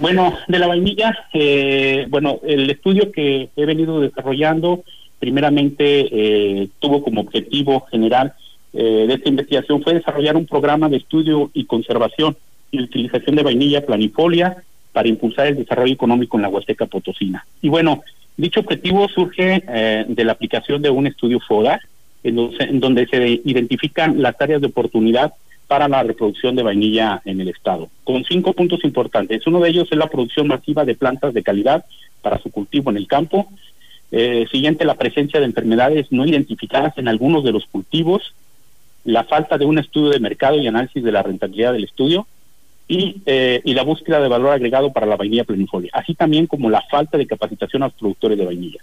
[0.00, 4.84] bueno de la vainilla eh, bueno el estudio que he venido desarrollando
[5.18, 8.34] primeramente eh, tuvo como objetivo general
[8.72, 12.36] eh, de esta investigación fue desarrollar un programa de estudio y conservación
[12.70, 14.62] y utilización de vainilla planifolia
[14.92, 17.46] para impulsar el desarrollo económico en la Huasteca Potosina.
[17.62, 18.02] Y bueno,
[18.36, 21.80] dicho objetivo surge eh, de la aplicación de un estudio FODA,
[22.22, 25.32] en donde, se identifican las áreas de oportunidad
[25.68, 29.46] para la reproducción de vainilla en el estado, con cinco puntos importantes.
[29.46, 31.84] Uno de ellos es la producción masiva de plantas de calidad
[32.22, 33.48] para su cultivo en el campo.
[34.10, 38.34] Eh, siguiente, la presencia de enfermedades no identificadas en algunos de los cultivos
[39.06, 42.26] la falta de un estudio de mercado y análisis de la rentabilidad del estudio
[42.88, 46.70] y, eh, y la búsqueda de valor agregado para la vainilla plenifolia, así también como
[46.70, 48.80] la falta de capacitación a los productores de vainilla.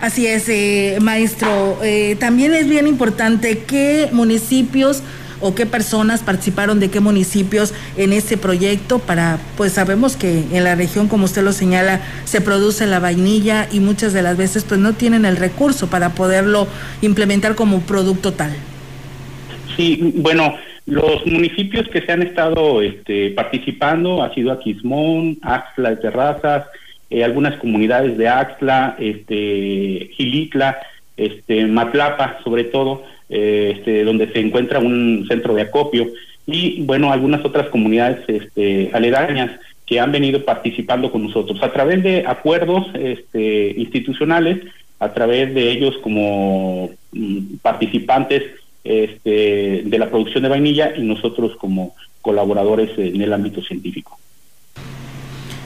[0.00, 1.78] Así es, eh, maestro.
[1.82, 5.02] Eh, también es bien importante qué municipios
[5.40, 10.64] o qué personas participaron de qué municipios en este proyecto para, pues sabemos que en
[10.64, 14.64] la región, como usted lo señala, se produce la vainilla y muchas de las veces
[14.64, 16.66] pues no tienen el recurso para poderlo
[17.02, 18.54] implementar como producto tal.
[19.76, 20.54] Sí, bueno,
[20.86, 26.66] los municipios que se han estado este, participando ha sido Aquismón, Axla de Terrazas,
[27.10, 30.78] eh, algunas comunidades de Axla, este, Gilitla,
[31.16, 36.06] este, Matlapa, sobre todo, eh, este, donde se encuentra un centro de acopio,
[36.46, 39.52] y bueno, algunas otras comunidades este, aledañas
[39.86, 41.62] que han venido participando con nosotros.
[41.62, 44.60] A través de acuerdos este, institucionales,
[44.98, 48.42] a través de ellos como mm, participantes
[48.84, 54.18] este, de la producción de vainilla y nosotros como colaboradores en el ámbito científico.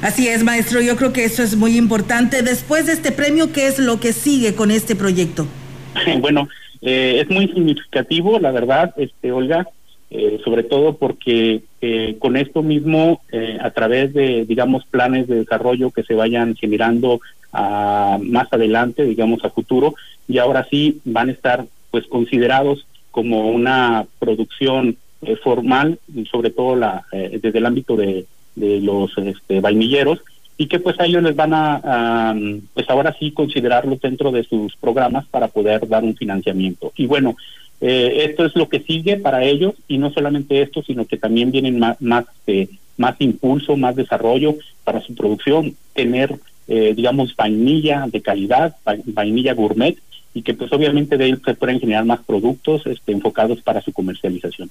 [0.00, 2.42] Así es, maestro, yo creo que eso es muy importante.
[2.42, 5.46] Después de este premio, ¿qué es lo que sigue con este proyecto?
[6.20, 6.48] bueno,
[6.80, 9.66] eh, es muy significativo, la verdad, este Olga,
[10.10, 13.20] eh, sobre todo porque eh, con esto mismo,
[13.60, 17.20] a través de, digamos, planes de desarrollo que se vayan generando
[17.52, 19.94] a, más adelante, digamos, a futuro,
[20.28, 22.86] y ahora sí van a estar pues considerados
[23.18, 25.98] como una producción eh, formal,
[26.30, 30.20] sobre todo la, eh, desde el ámbito de, de los este, vainilleros,
[30.56, 32.32] y que pues a ellos les van a,
[32.74, 36.92] pues ahora sí considerarlo dentro de sus programas para poder dar un financiamiento.
[36.94, 37.36] Y bueno,
[37.80, 41.50] eh, esto es lo que sigue para ellos, y no solamente esto, sino que también
[41.50, 42.24] vienen más, más,
[42.96, 44.54] más impulso, más desarrollo
[44.84, 46.36] para su producción, tener,
[46.68, 49.96] digamos, vainilla de calidad, vainilla gourmet,
[50.38, 53.92] y que pues obviamente de él se pueden generar más productos este, enfocados para su
[53.92, 54.70] comercialización.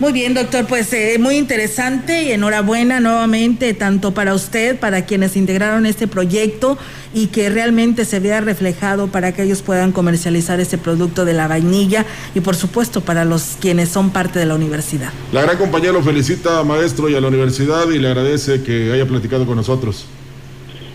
[0.00, 5.36] Muy bien, doctor, pues eh, muy interesante y enhorabuena nuevamente tanto para usted, para quienes
[5.36, 6.76] integraron este proyecto
[7.14, 11.46] y que realmente se vea reflejado para que ellos puedan comercializar este producto de la
[11.46, 12.04] vainilla
[12.34, 15.12] y por supuesto para los quienes son parte de la universidad.
[15.32, 19.06] La gran compañía lo felicita, maestro, y a la universidad y le agradece que haya
[19.06, 20.06] platicado con nosotros.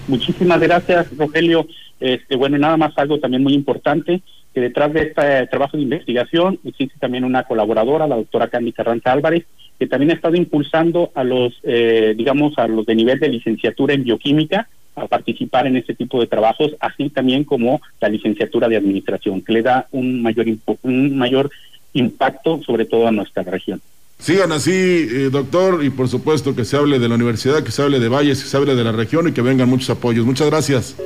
[0.10, 1.66] Muchísimas gracias, Rogelio.
[2.00, 4.22] Este, bueno, nada más algo también muy importante,
[4.54, 9.12] que detrás de este trabajo de investigación existe también una colaboradora, la doctora Candy Carranza
[9.12, 9.46] Álvarez,
[9.78, 13.94] que también ha estado impulsando a los, eh, digamos, a los de nivel de licenciatura
[13.94, 18.78] en bioquímica a participar en este tipo de trabajos, así también como la licenciatura de
[18.78, 20.46] administración, que le da un mayor,
[20.82, 21.50] un mayor
[21.94, 23.82] impacto sobre todo a nuestra región.
[24.18, 27.82] Sigan así, eh, doctor, y por supuesto que se hable de la universidad, que se
[27.82, 30.26] hable de Valles, que se hable de la región y que vengan muchos apoyos.
[30.26, 30.98] Muchas gracias.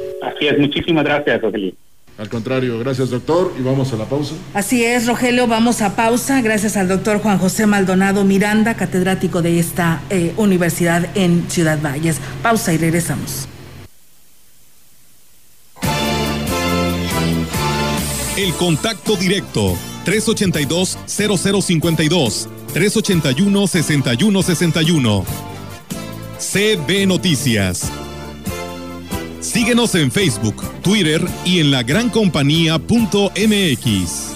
[0.43, 1.73] Así es, muchísimas gracias, Rogelio.
[2.17, 4.35] Al contrario, gracias doctor y vamos a la pausa.
[4.53, 6.41] Así es, Rogelio, vamos a pausa.
[6.41, 12.19] Gracias al doctor Juan José Maldonado Miranda, catedrático de esta eh, universidad en Ciudad Valles.
[12.41, 13.47] Pausa y regresamos.
[18.37, 25.25] El contacto directo 382 0052 381-6161.
[26.37, 28.02] CB Noticias.
[29.43, 34.31] Síguenos en Facebook, Twitter y en la lagrancompañía.mx.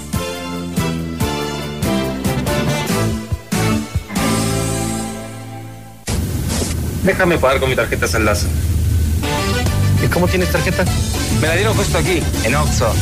[7.03, 8.47] Déjame pagar con mi tarjeta Saldazo.
[10.03, 10.83] ¿Y cómo tienes tarjeta?
[11.39, 12.93] Me la dieron justo aquí, en Oxxo.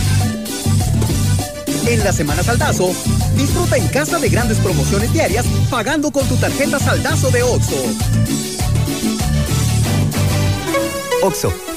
[1.87, 2.93] En la Semana Saldazo,
[3.35, 7.83] disfruta en casa de grandes promociones diarias pagando con tu tarjeta Saldazo de Oxxo.
[11.23, 11.51] Oxxo,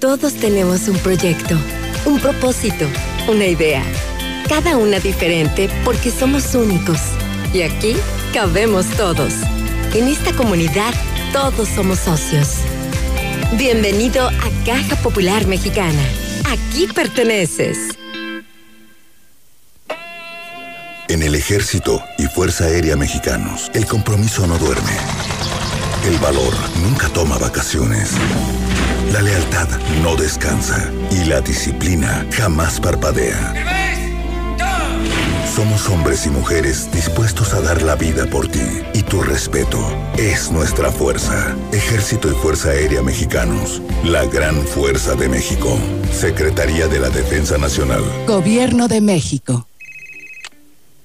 [0.00, 1.56] Todos tenemos un proyecto,
[2.06, 2.86] un propósito,
[3.26, 3.82] una idea.
[4.48, 7.00] Cada una diferente porque somos únicos.
[7.52, 7.96] Y aquí
[8.32, 9.32] cabemos todos.
[9.94, 10.94] En esta comunidad
[11.32, 12.58] todos somos socios.
[13.56, 16.02] Bienvenido a Caja Popular Mexicana.
[16.48, 17.78] Aquí perteneces.
[21.08, 24.96] En el Ejército y Fuerza Aérea Mexicanos, el compromiso no duerme.
[26.06, 28.12] El valor nunca toma vacaciones.
[29.12, 29.68] La lealtad
[30.02, 33.54] no descansa y la disciplina jamás parpadea.
[35.54, 38.62] Somos hombres y mujeres dispuestos a dar la vida por ti
[38.94, 39.78] y tu respeto
[40.16, 41.56] es nuestra fuerza.
[41.72, 45.76] Ejército y Fuerza Aérea Mexicanos, la gran fuerza de México.
[46.12, 48.04] Secretaría de la Defensa Nacional.
[48.26, 49.67] Gobierno de México.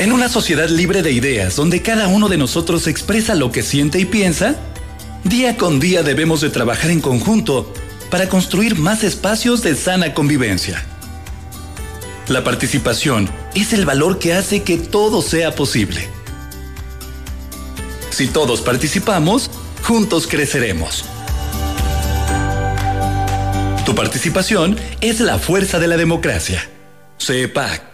[0.00, 4.00] En una sociedad libre de ideas, donde cada uno de nosotros expresa lo que siente
[4.00, 4.56] y piensa,
[5.22, 7.72] día con día debemos de trabajar en conjunto
[8.10, 10.84] para construir más espacios de sana convivencia.
[12.28, 16.08] La participación es el valor que hace que todo sea posible.
[18.08, 19.50] Si todos participamos,
[19.82, 21.04] juntos creceremos.
[23.84, 26.66] Tu participación es la fuerza de la democracia.
[27.18, 27.93] CEPAC.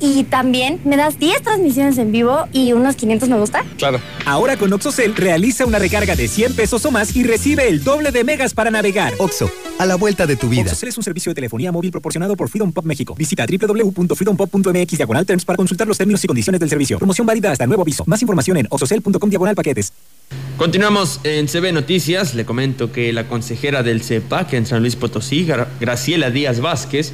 [0.00, 3.64] Y también me das 10 transmisiones en vivo y unos 500 me gusta.
[3.76, 4.00] Claro.
[4.26, 8.12] Ahora con OxoCell realiza una recarga de 100 pesos o más y recibe el doble
[8.12, 9.14] de megas para navegar.
[9.18, 10.62] Oxo, a la vuelta de tu vida.
[10.62, 13.14] OxoCell es un servicio de telefonía móvil proporcionado por Freedom Pop México.
[13.16, 16.98] Visita www.freedompop.mx diagonal terms para consultar los términos y condiciones del servicio.
[16.98, 18.04] Promoción válida hasta nuevo aviso.
[18.06, 19.92] Más información en oxocell.com diagonal paquetes.
[20.56, 22.34] Continuamos en CB Noticias.
[22.34, 25.46] Le comento que la consejera del CEPAC en San Luis Potosí,
[25.80, 27.12] Graciela Díaz Vázquez,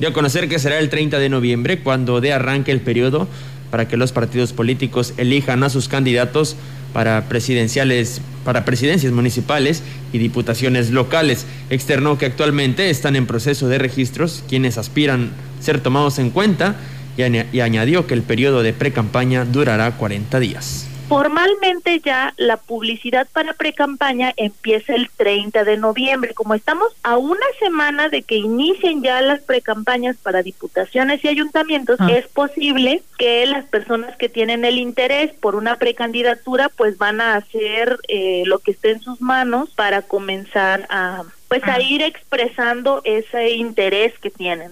[0.00, 3.28] dio a conocer que será el 30 de noviembre cuando dé arranque el periodo
[3.70, 6.56] para que los partidos políticos elijan a sus candidatos
[6.92, 9.82] para presidenciales, para presidencias municipales
[10.12, 11.46] y diputaciones locales.
[11.68, 15.30] Externó que actualmente están en proceso de registros quienes aspiran
[15.60, 16.76] ser tomados en cuenta
[17.16, 20.89] y, añadió que el periodo de pre-campaña durará 40 días.
[21.10, 26.34] Formalmente ya la publicidad para pre-campaña empieza el 30 de noviembre.
[26.34, 31.98] Como estamos a una semana de que inicien ya las precampañas para diputaciones y ayuntamientos,
[31.98, 32.12] Ah.
[32.12, 37.34] es posible que las personas que tienen el interés por una precandidatura pues van a
[37.34, 43.00] hacer eh, lo que esté en sus manos para comenzar a pues a ir expresando
[43.02, 44.70] ese interés que tienen.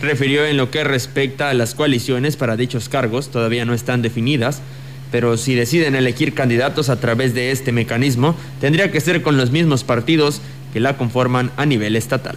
[0.00, 4.62] Refirió en lo que respecta a las coaliciones para dichos cargos, todavía no están definidas,
[5.10, 9.50] pero si deciden elegir candidatos a través de este mecanismo, tendría que ser con los
[9.50, 10.40] mismos partidos
[10.72, 12.36] que la conforman a nivel estatal.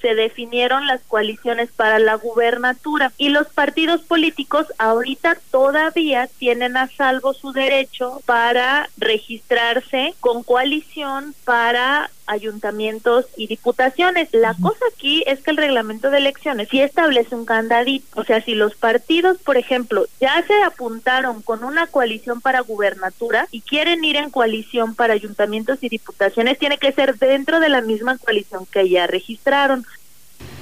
[0.00, 6.88] se definieron las coaliciones para la gubernatura y los partidos políticos ahorita todavía tienen a
[6.88, 14.28] salvo su derecho para registrarse con coalición para ayuntamientos y diputaciones.
[14.32, 18.20] La cosa aquí es que el reglamento de elecciones sí establece un candadito.
[18.20, 23.48] O sea, si los partidos, por ejemplo, ya se apuntaron con una coalición para gubernatura
[23.50, 27.80] y quieren ir en coalición para ayuntamientos y diputaciones, tiene que ser dentro de la
[27.80, 29.84] misma coalición que ya registraron.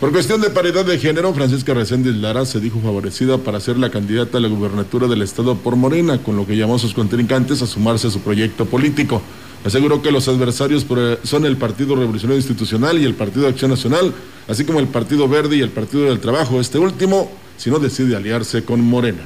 [0.01, 3.91] Por cuestión de paridad de género, Francisca Reséndiz Lara se dijo favorecida para ser la
[3.91, 7.63] candidata a la gubernatura del estado por Morena, con lo que llamó a sus contrincantes
[7.63, 9.23] a sumarse a su proyecto político.
[9.65, 10.85] Aseguró que los adversarios
[11.23, 14.13] son el Partido Revolucionario Institucional y el Partido Acción Nacional,
[14.49, 16.61] así como el Partido Verde y el Partido del Trabajo.
[16.61, 19.23] Este último, si no decide aliarse con Morena.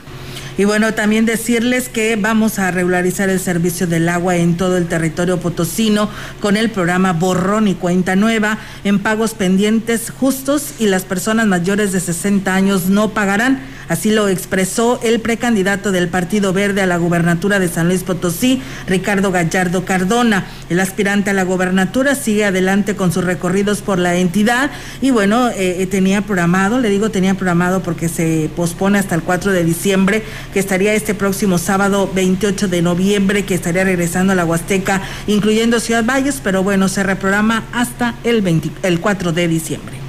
[0.59, 4.87] Y bueno, también decirles que vamos a regularizar el servicio del agua en todo el
[4.87, 6.09] territorio potosino
[6.41, 11.93] con el programa Borrón y Cuenta Nueva en pagos pendientes justos y las personas mayores
[11.93, 16.97] de 60 años no pagarán Así lo expresó el precandidato del Partido Verde a la
[16.97, 20.47] gubernatura de San Luis Potosí, Ricardo Gallardo Cardona.
[20.69, 24.71] El aspirante a la gubernatura sigue adelante con sus recorridos por la entidad
[25.01, 29.23] y bueno, eh, eh, tenía programado, le digo tenía programado porque se pospone hasta el
[29.23, 30.23] 4 de diciembre,
[30.53, 35.81] que estaría este próximo sábado 28 de noviembre, que estaría regresando a la Huasteca, incluyendo
[35.81, 38.45] Ciudad Valles, pero bueno, se reprograma hasta el,
[38.83, 40.06] el 4 de diciembre.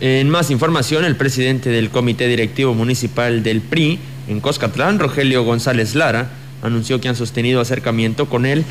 [0.00, 3.98] En más información, el presidente del Comité Directivo Municipal del PRI
[4.28, 6.30] en Coscatlán, Rogelio González Lara,
[6.62, 8.64] anunció que han sostenido acercamiento con él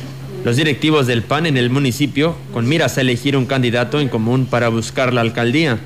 [0.44, 4.46] los directivos del PAN en el municipio con miras a elegir un candidato en común
[4.46, 5.78] para buscar la alcaldía.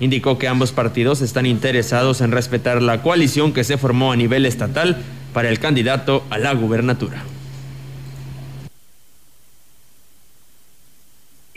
[0.00, 4.46] Indicó que ambos partidos están interesados en respetar la coalición que se formó a nivel
[4.46, 4.96] estatal
[5.32, 7.22] para el candidato a la gubernatura.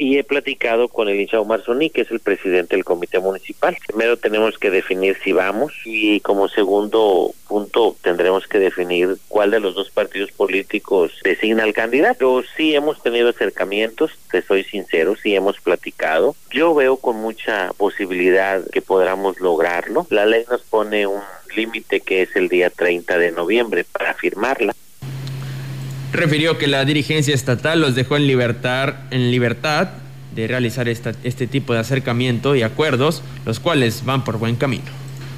[0.02, 1.62] Y he platicado con el hincha Omar
[1.94, 3.78] que es el presidente del comité municipal.
[3.86, 9.60] Primero tenemos que definir si vamos y como segundo punto tendremos que definir cuál de
[9.60, 12.42] los dos partidos políticos designa al candidato.
[12.58, 16.36] Sí hemos tenido acercamientos, te soy sincero, sí hemos platicado.
[16.50, 20.08] Yo veo con mucha posibilidad que podamos lograrlo.
[20.10, 21.22] La ley nos pone un
[21.56, 24.74] límite que es el día 30 de noviembre para firmarla
[26.12, 29.90] refirió que la dirigencia estatal los dejó en libertad, en libertad
[30.36, 34.86] de realizar este tipo de acercamiento y acuerdos, los cuales van por buen camino.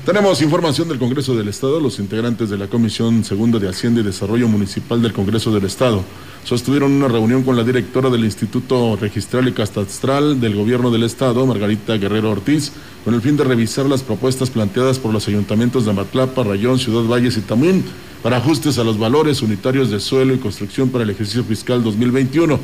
[0.06, 1.80] Tenemos información del Congreso del Estado.
[1.80, 6.04] Los integrantes de la Comisión Segunda de Hacienda y Desarrollo Municipal del Congreso del Estado
[6.44, 11.46] sostuvieron una reunión con la directora del Instituto Registral y Catastral del Gobierno del Estado,
[11.46, 12.74] Margarita Guerrero Ortiz,
[13.06, 17.08] con el fin de revisar las propuestas planteadas por los ayuntamientos de Matlapa, Rayón, Ciudad
[17.08, 17.86] Valles y Tamín
[18.24, 22.58] para ajustes a los valores unitarios de suelo y construcción para el ejercicio fiscal 2021.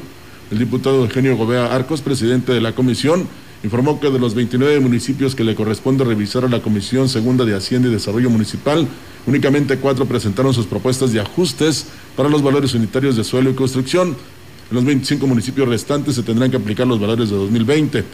[0.51, 3.27] El diputado Eugenio Gobea Arcos, presidente de la comisión,
[3.61, 7.57] informó que de los 29 municipios que le corresponde revisar a la Comisión Segunda de
[7.57, 8.87] Hacienda y Desarrollo Municipal,
[9.27, 14.15] únicamente cuatro presentaron sus propuestas de ajustes para los valores unitarios de suelo y construcción.
[14.71, 18.05] En los 25 municipios restantes se tendrán que aplicar los valores de 2020.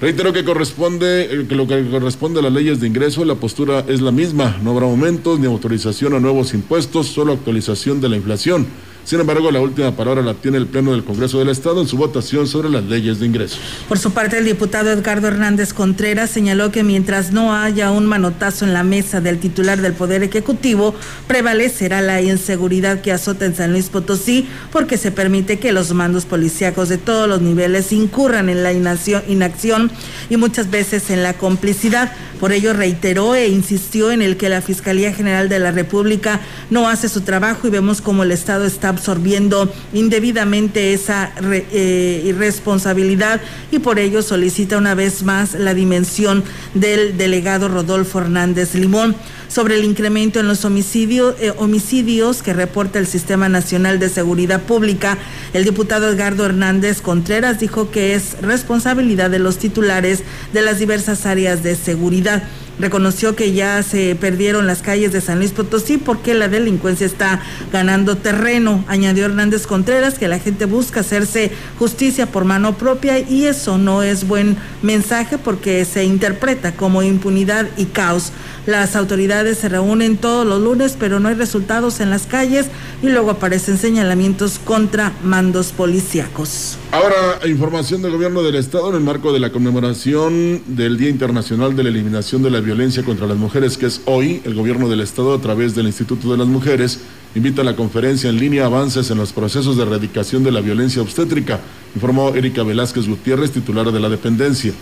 [0.00, 3.84] Reitero que corresponde, eh, que lo que corresponde a las leyes de ingreso, la postura
[3.86, 4.58] es la misma.
[4.62, 8.66] No habrá aumentos ni autorización a nuevos impuestos, solo actualización de la inflación.
[9.04, 11.96] Sin embargo, la última palabra la tiene el Pleno del Congreso del Estado en su
[11.96, 13.58] votación sobre las leyes de ingresos.
[13.88, 18.64] Por su parte, el diputado Edgardo Hernández Contreras señaló que mientras no haya un manotazo
[18.64, 20.94] en la mesa del titular del Poder Ejecutivo,
[21.26, 26.24] prevalecerá la inseguridad que azota en San Luis Potosí porque se permite que los mandos
[26.24, 29.90] policíacos de todos los niveles incurran en la inacción
[30.28, 32.12] y muchas veces en la complicidad.
[32.38, 36.40] Por ello, reiteró e insistió en el que la Fiscalía General de la República
[36.70, 43.40] no hace su trabajo y vemos cómo el Estado está absorbiendo indebidamente esa eh, irresponsabilidad
[43.70, 49.16] y por ello solicita una vez más la dimensión del delegado Rodolfo Hernández Limón
[49.48, 54.62] sobre el incremento en los homicidios, eh, homicidios que reporta el Sistema Nacional de Seguridad
[54.62, 55.18] Pública.
[55.52, 60.22] El diputado Edgardo Hernández Contreras dijo que es responsabilidad de los titulares
[60.52, 62.44] de las diversas áreas de seguridad
[62.80, 67.40] reconoció que ya se perdieron las calles de San Luis Potosí porque la delincuencia está
[67.72, 68.84] ganando terreno.
[68.88, 74.02] Añadió Hernández Contreras que la gente busca hacerse justicia por mano propia y eso no
[74.02, 78.32] es buen mensaje porque se interpreta como impunidad y caos.
[78.66, 82.66] Las autoridades se reúnen todos los lunes, pero no hay resultados en las calles
[83.02, 86.76] y luego aparecen señalamientos contra mandos policíacos.
[86.92, 91.74] Ahora, información del gobierno del Estado en el marco de la conmemoración del Día Internacional
[91.74, 92.69] de la Eliminación de la Violencia
[93.04, 96.38] contra las Mujeres, que es hoy, el gobierno del Estado, a través del Instituto de
[96.38, 97.00] las Mujeres,
[97.34, 101.02] invita a la conferencia en línea Avances en los procesos de erradicación de la violencia
[101.02, 101.58] obstétrica,
[101.96, 104.72] informó Erika Velázquez Gutiérrez, titular de la dependencia.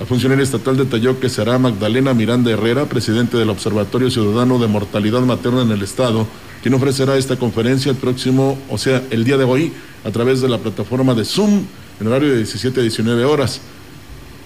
[0.00, 5.20] La funcionaria estatal detalló que será Magdalena Miranda Herrera, presidente del Observatorio Ciudadano de Mortalidad
[5.20, 6.26] Materna en el Estado,
[6.62, 9.70] quien ofrecerá esta conferencia el próximo, o sea, el día de hoy,
[10.02, 11.64] a través de la plataforma de Zoom
[12.00, 13.60] en horario de 17 a 19 horas.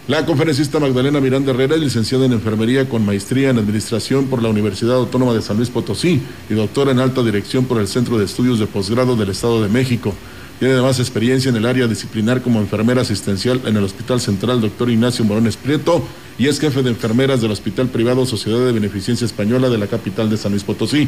[0.08, 4.48] La conferencista Magdalena Miranda Herrera es licenciada en enfermería con maestría en administración por la
[4.48, 8.24] Universidad Autónoma de San Luis Potosí y doctora en alta dirección por el Centro de
[8.24, 10.14] Estudios de Posgrado del Estado de México.
[10.60, 14.88] Tiene además experiencia en el área disciplinar como enfermera asistencial en el Hospital Central Dr.
[14.88, 16.02] Ignacio Morones Prieto
[16.38, 20.30] y es jefe de enfermeras del Hospital Privado Sociedad de Beneficencia Española de la capital
[20.30, 21.06] de San Luis Potosí.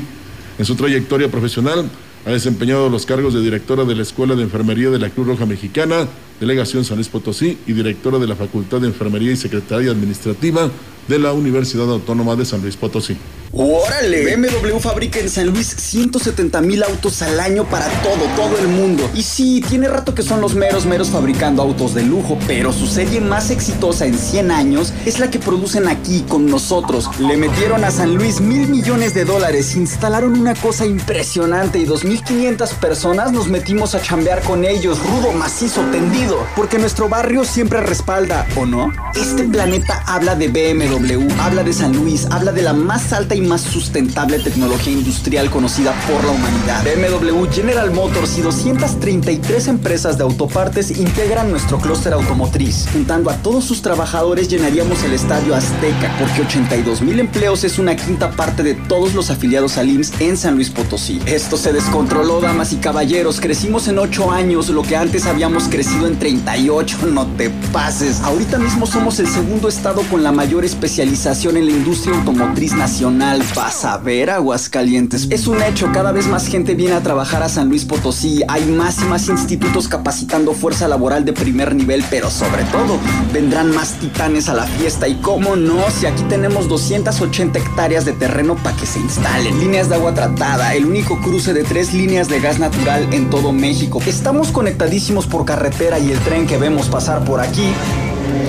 [0.59, 1.89] En su trayectoria profesional
[2.27, 5.47] ha desempeñado los cargos de directora de la Escuela de Enfermería de la Cruz Roja
[5.47, 6.07] Mexicana,
[6.39, 10.71] Delegación San Luis Potosí y directora de la Facultad de Enfermería y Secretaría Administrativa
[11.09, 13.17] de la Universidad Autónoma de San Luis Potosí.
[13.53, 14.37] ¡Órale!
[14.37, 19.11] BMW fabrica en San Luis 170 mil autos al año para todo, todo el mundo.
[19.13, 22.87] Y sí, tiene rato que son los meros, meros fabricando autos de lujo, pero su
[22.87, 27.11] serie más exitosa en 100 años es la que producen aquí con nosotros.
[27.19, 32.75] Le metieron a San Luis mil millones de dólares, instalaron una cosa impresionante y 2.500
[32.77, 38.47] personas nos metimos a chambear con ellos, rudo, macizo, tendido, porque nuestro barrio siempre respalda,
[38.57, 38.93] ¿o no?
[39.17, 43.40] Este planeta habla de BMW, habla de San Luis, habla de la más alta y
[43.47, 46.85] más sustentable tecnología industrial conocida por la humanidad.
[46.85, 52.87] BMW, General Motors y 233 empresas de autopartes integran nuestro clúster automotriz.
[52.93, 57.97] Juntando a todos sus trabajadores llenaríamos el estadio Azteca, porque 82 mil empleos es una
[57.97, 61.21] quinta parte de todos los afiliados al IMSS en San Luis Potosí.
[61.27, 63.41] Esto se descontroló, damas y caballeros.
[63.41, 66.99] Crecimos en 8 años, lo que antes habíamos crecido en 38.
[67.11, 68.21] No te pases.
[68.21, 73.30] Ahorita mismo somos el segundo estado con la mayor especialización en la industria automotriz nacional
[73.55, 75.29] vas a ver Aguascalientes.
[75.31, 78.43] Es un hecho, cada vez más gente viene a trabajar a San Luis Potosí.
[78.49, 82.99] Hay más y más institutos capacitando fuerza laboral de primer nivel, pero sobre todo
[83.33, 85.07] vendrán más titanes a la fiesta.
[85.07, 89.59] Y cómo no, si aquí tenemos 280 hectáreas de terreno para que se instalen.
[89.61, 93.53] Líneas de agua tratada, el único cruce de tres líneas de gas natural en todo
[93.53, 94.01] México.
[94.07, 97.73] Estamos conectadísimos por carretera y el tren que vemos pasar por aquí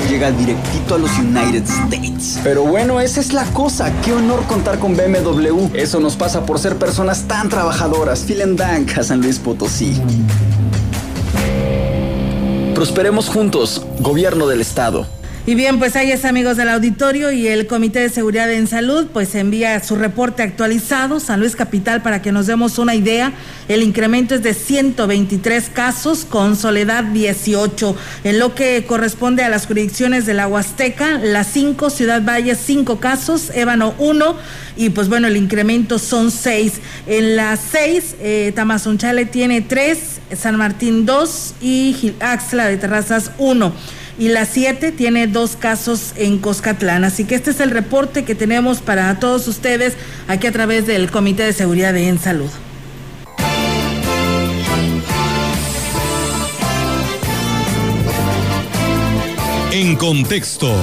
[0.10, 2.40] llega directito a los United States.
[2.44, 3.92] Pero bueno, esa es la cosa.
[4.02, 5.70] Qué honor contar con BMW.
[5.74, 8.26] Eso nos pasa por ser personas tan trabajadoras.
[8.26, 10.00] Vielen Dank a San Luis Potosí.
[12.76, 15.06] Prosperemos juntos, gobierno del estado.
[15.48, 19.08] Y bien, pues ahí es amigos del auditorio y el Comité de Seguridad en Salud
[19.12, 23.34] pues envía su reporte actualizado, San Luis Capital, para que nos demos una idea.
[23.68, 27.96] El incremento es de 123 casos con Soledad 18.
[28.24, 33.00] En lo que corresponde a las jurisdicciones de la Huasteca, las 5, Ciudad Valle 5
[33.00, 34.36] casos, Ébano 1
[34.78, 36.74] y pues bueno, el incremento son 6.
[37.08, 44.01] En las 6, eh, Tamazunchale tiene 3, San Martín 2 y Axla de Terrazas 1
[44.18, 47.04] y la 7 tiene dos casos en Coscatlán.
[47.04, 49.94] Así que este es el reporte que tenemos para todos ustedes
[50.28, 52.50] aquí a través del Comité de Seguridad En Salud.
[59.72, 60.74] En contexto.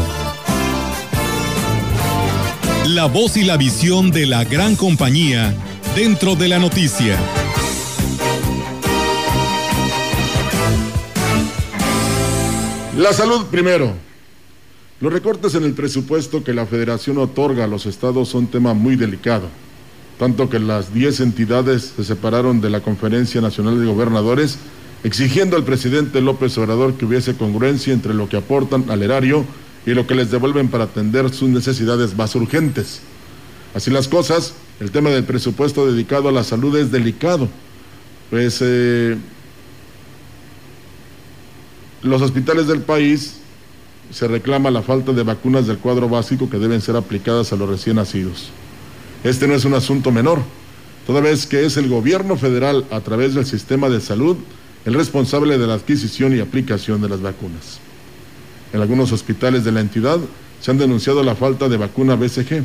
[2.86, 5.54] La voz y la visión de la gran compañía
[5.94, 7.18] dentro de la noticia.
[12.98, 13.92] La salud primero.
[15.00, 18.96] Los recortes en el presupuesto que la federación otorga a los estados son tema muy
[18.96, 19.46] delicado,
[20.18, 24.58] tanto que las 10 entidades se separaron de la Conferencia Nacional de Gobernadores
[25.04, 29.44] exigiendo al presidente López Obrador que hubiese congruencia entre lo que aportan al erario
[29.86, 33.00] y lo que les devuelven para atender sus necesidades más urgentes.
[33.76, 37.48] Así las cosas, el tema del presupuesto dedicado a la salud es delicado,
[38.28, 39.16] pues eh,
[42.02, 43.34] los hospitales del país
[44.12, 47.68] se reclama la falta de vacunas del cuadro básico que deben ser aplicadas a los
[47.68, 48.50] recién nacidos.
[49.24, 50.40] Este no es un asunto menor,
[51.06, 54.36] toda vez que es el gobierno federal, a través del sistema de salud,
[54.84, 57.80] el responsable de la adquisición y aplicación de las vacunas.
[58.72, 60.18] En algunos hospitales de la entidad
[60.60, 62.62] se han denunciado la falta de vacuna BCG,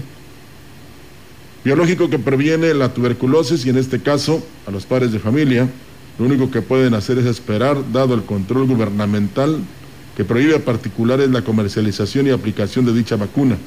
[1.64, 5.68] biológico que previene la tuberculosis y en este caso a los padres de familia,
[6.20, 9.59] lo único que pueden hacer es esperar, dado el control gubernamental
[10.16, 13.57] que prohíbe a particulares la comercialización y aplicación de dicha vacuna.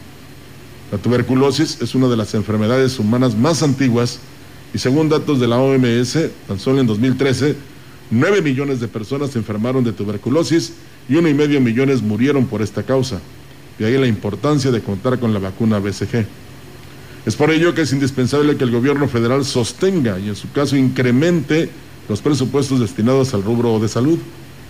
[0.93, 4.21] La tuberculosis es una de las enfermedades humanas más antiguas
[4.73, 7.57] y según datos de la OMS, tan solo en 2013,
[8.11, 10.75] 9 millones de personas se enfermaron de tuberculosis
[11.09, 13.21] y uno y medio millones murieron por esta causa.
[13.79, 16.25] De ahí la importancia de contar con la vacuna BCG.
[17.27, 20.77] Es por ello que es indispensable que el gobierno federal sostenga y en su caso
[20.77, 21.69] incremente
[22.09, 24.19] los presupuestos destinados al rubro de salud.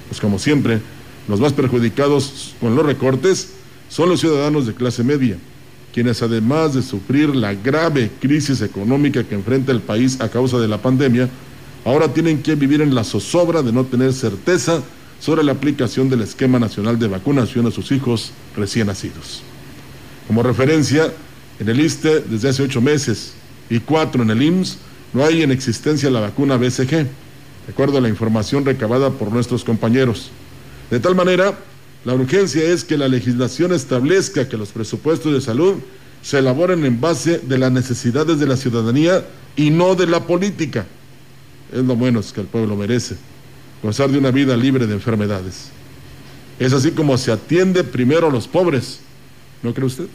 [0.08, 0.80] Pues como siempre,
[1.28, 3.50] los más perjudicados con los recortes
[3.88, 5.36] son los ciudadanos de clase media,
[5.92, 10.68] quienes además de sufrir la grave crisis económica que enfrenta el país a causa de
[10.68, 11.28] la pandemia,
[11.84, 14.82] ahora tienen que vivir en la zozobra de no tener certeza
[15.20, 19.42] sobre la aplicación del esquema nacional de vacunación a sus hijos recién nacidos.
[20.26, 21.12] Como referencia,
[21.58, 23.32] en el ISTE desde hace ocho meses
[23.70, 24.78] y cuatro en el IMSS
[25.12, 27.06] no hay en existencia la vacuna BCG,
[27.66, 30.30] de acuerdo a la información recabada por nuestros compañeros.
[30.90, 31.58] De tal manera,
[32.04, 35.74] la urgencia es que la legislación establezca que los presupuestos de salud
[36.22, 40.86] se elaboren en base de las necesidades de la ciudadanía y no de la política.
[41.72, 43.16] Es lo menos que el pueblo merece,
[43.82, 45.70] gozar de una vida libre de enfermedades.
[46.60, 49.00] Es así como se atiende primero a los pobres,
[49.62, 50.06] ¿no cree usted?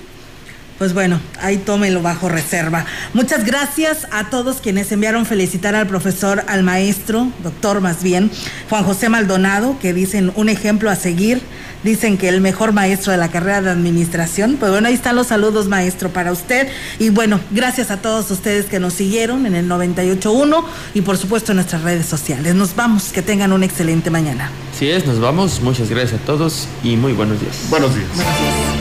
[0.82, 2.88] Pues bueno, ahí tómelo bajo reserva.
[3.14, 8.32] Muchas gracias a todos quienes enviaron felicitar al profesor, al maestro, doctor más bien,
[8.68, 11.40] Juan José Maldonado, que dicen un ejemplo a seguir.
[11.84, 14.58] Dicen que el mejor maestro de la carrera de administración.
[14.60, 16.68] Pues bueno, ahí están los saludos, maestro, para usted.
[16.98, 20.64] Y bueno, gracias a todos ustedes que nos siguieron en el 98.1
[20.96, 22.56] y por supuesto en nuestras redes sociales.
[22.56, 24.50] Nos vamos, que tengan una excelente mañana.
[24.76, 25.62] Sí es, nos vamos.
[25.62, 27.56] Muchas gracias a todos y muy buenos días.
[27.70, 28.08] Buenos días.
[28.16, 28.81] Buenos días.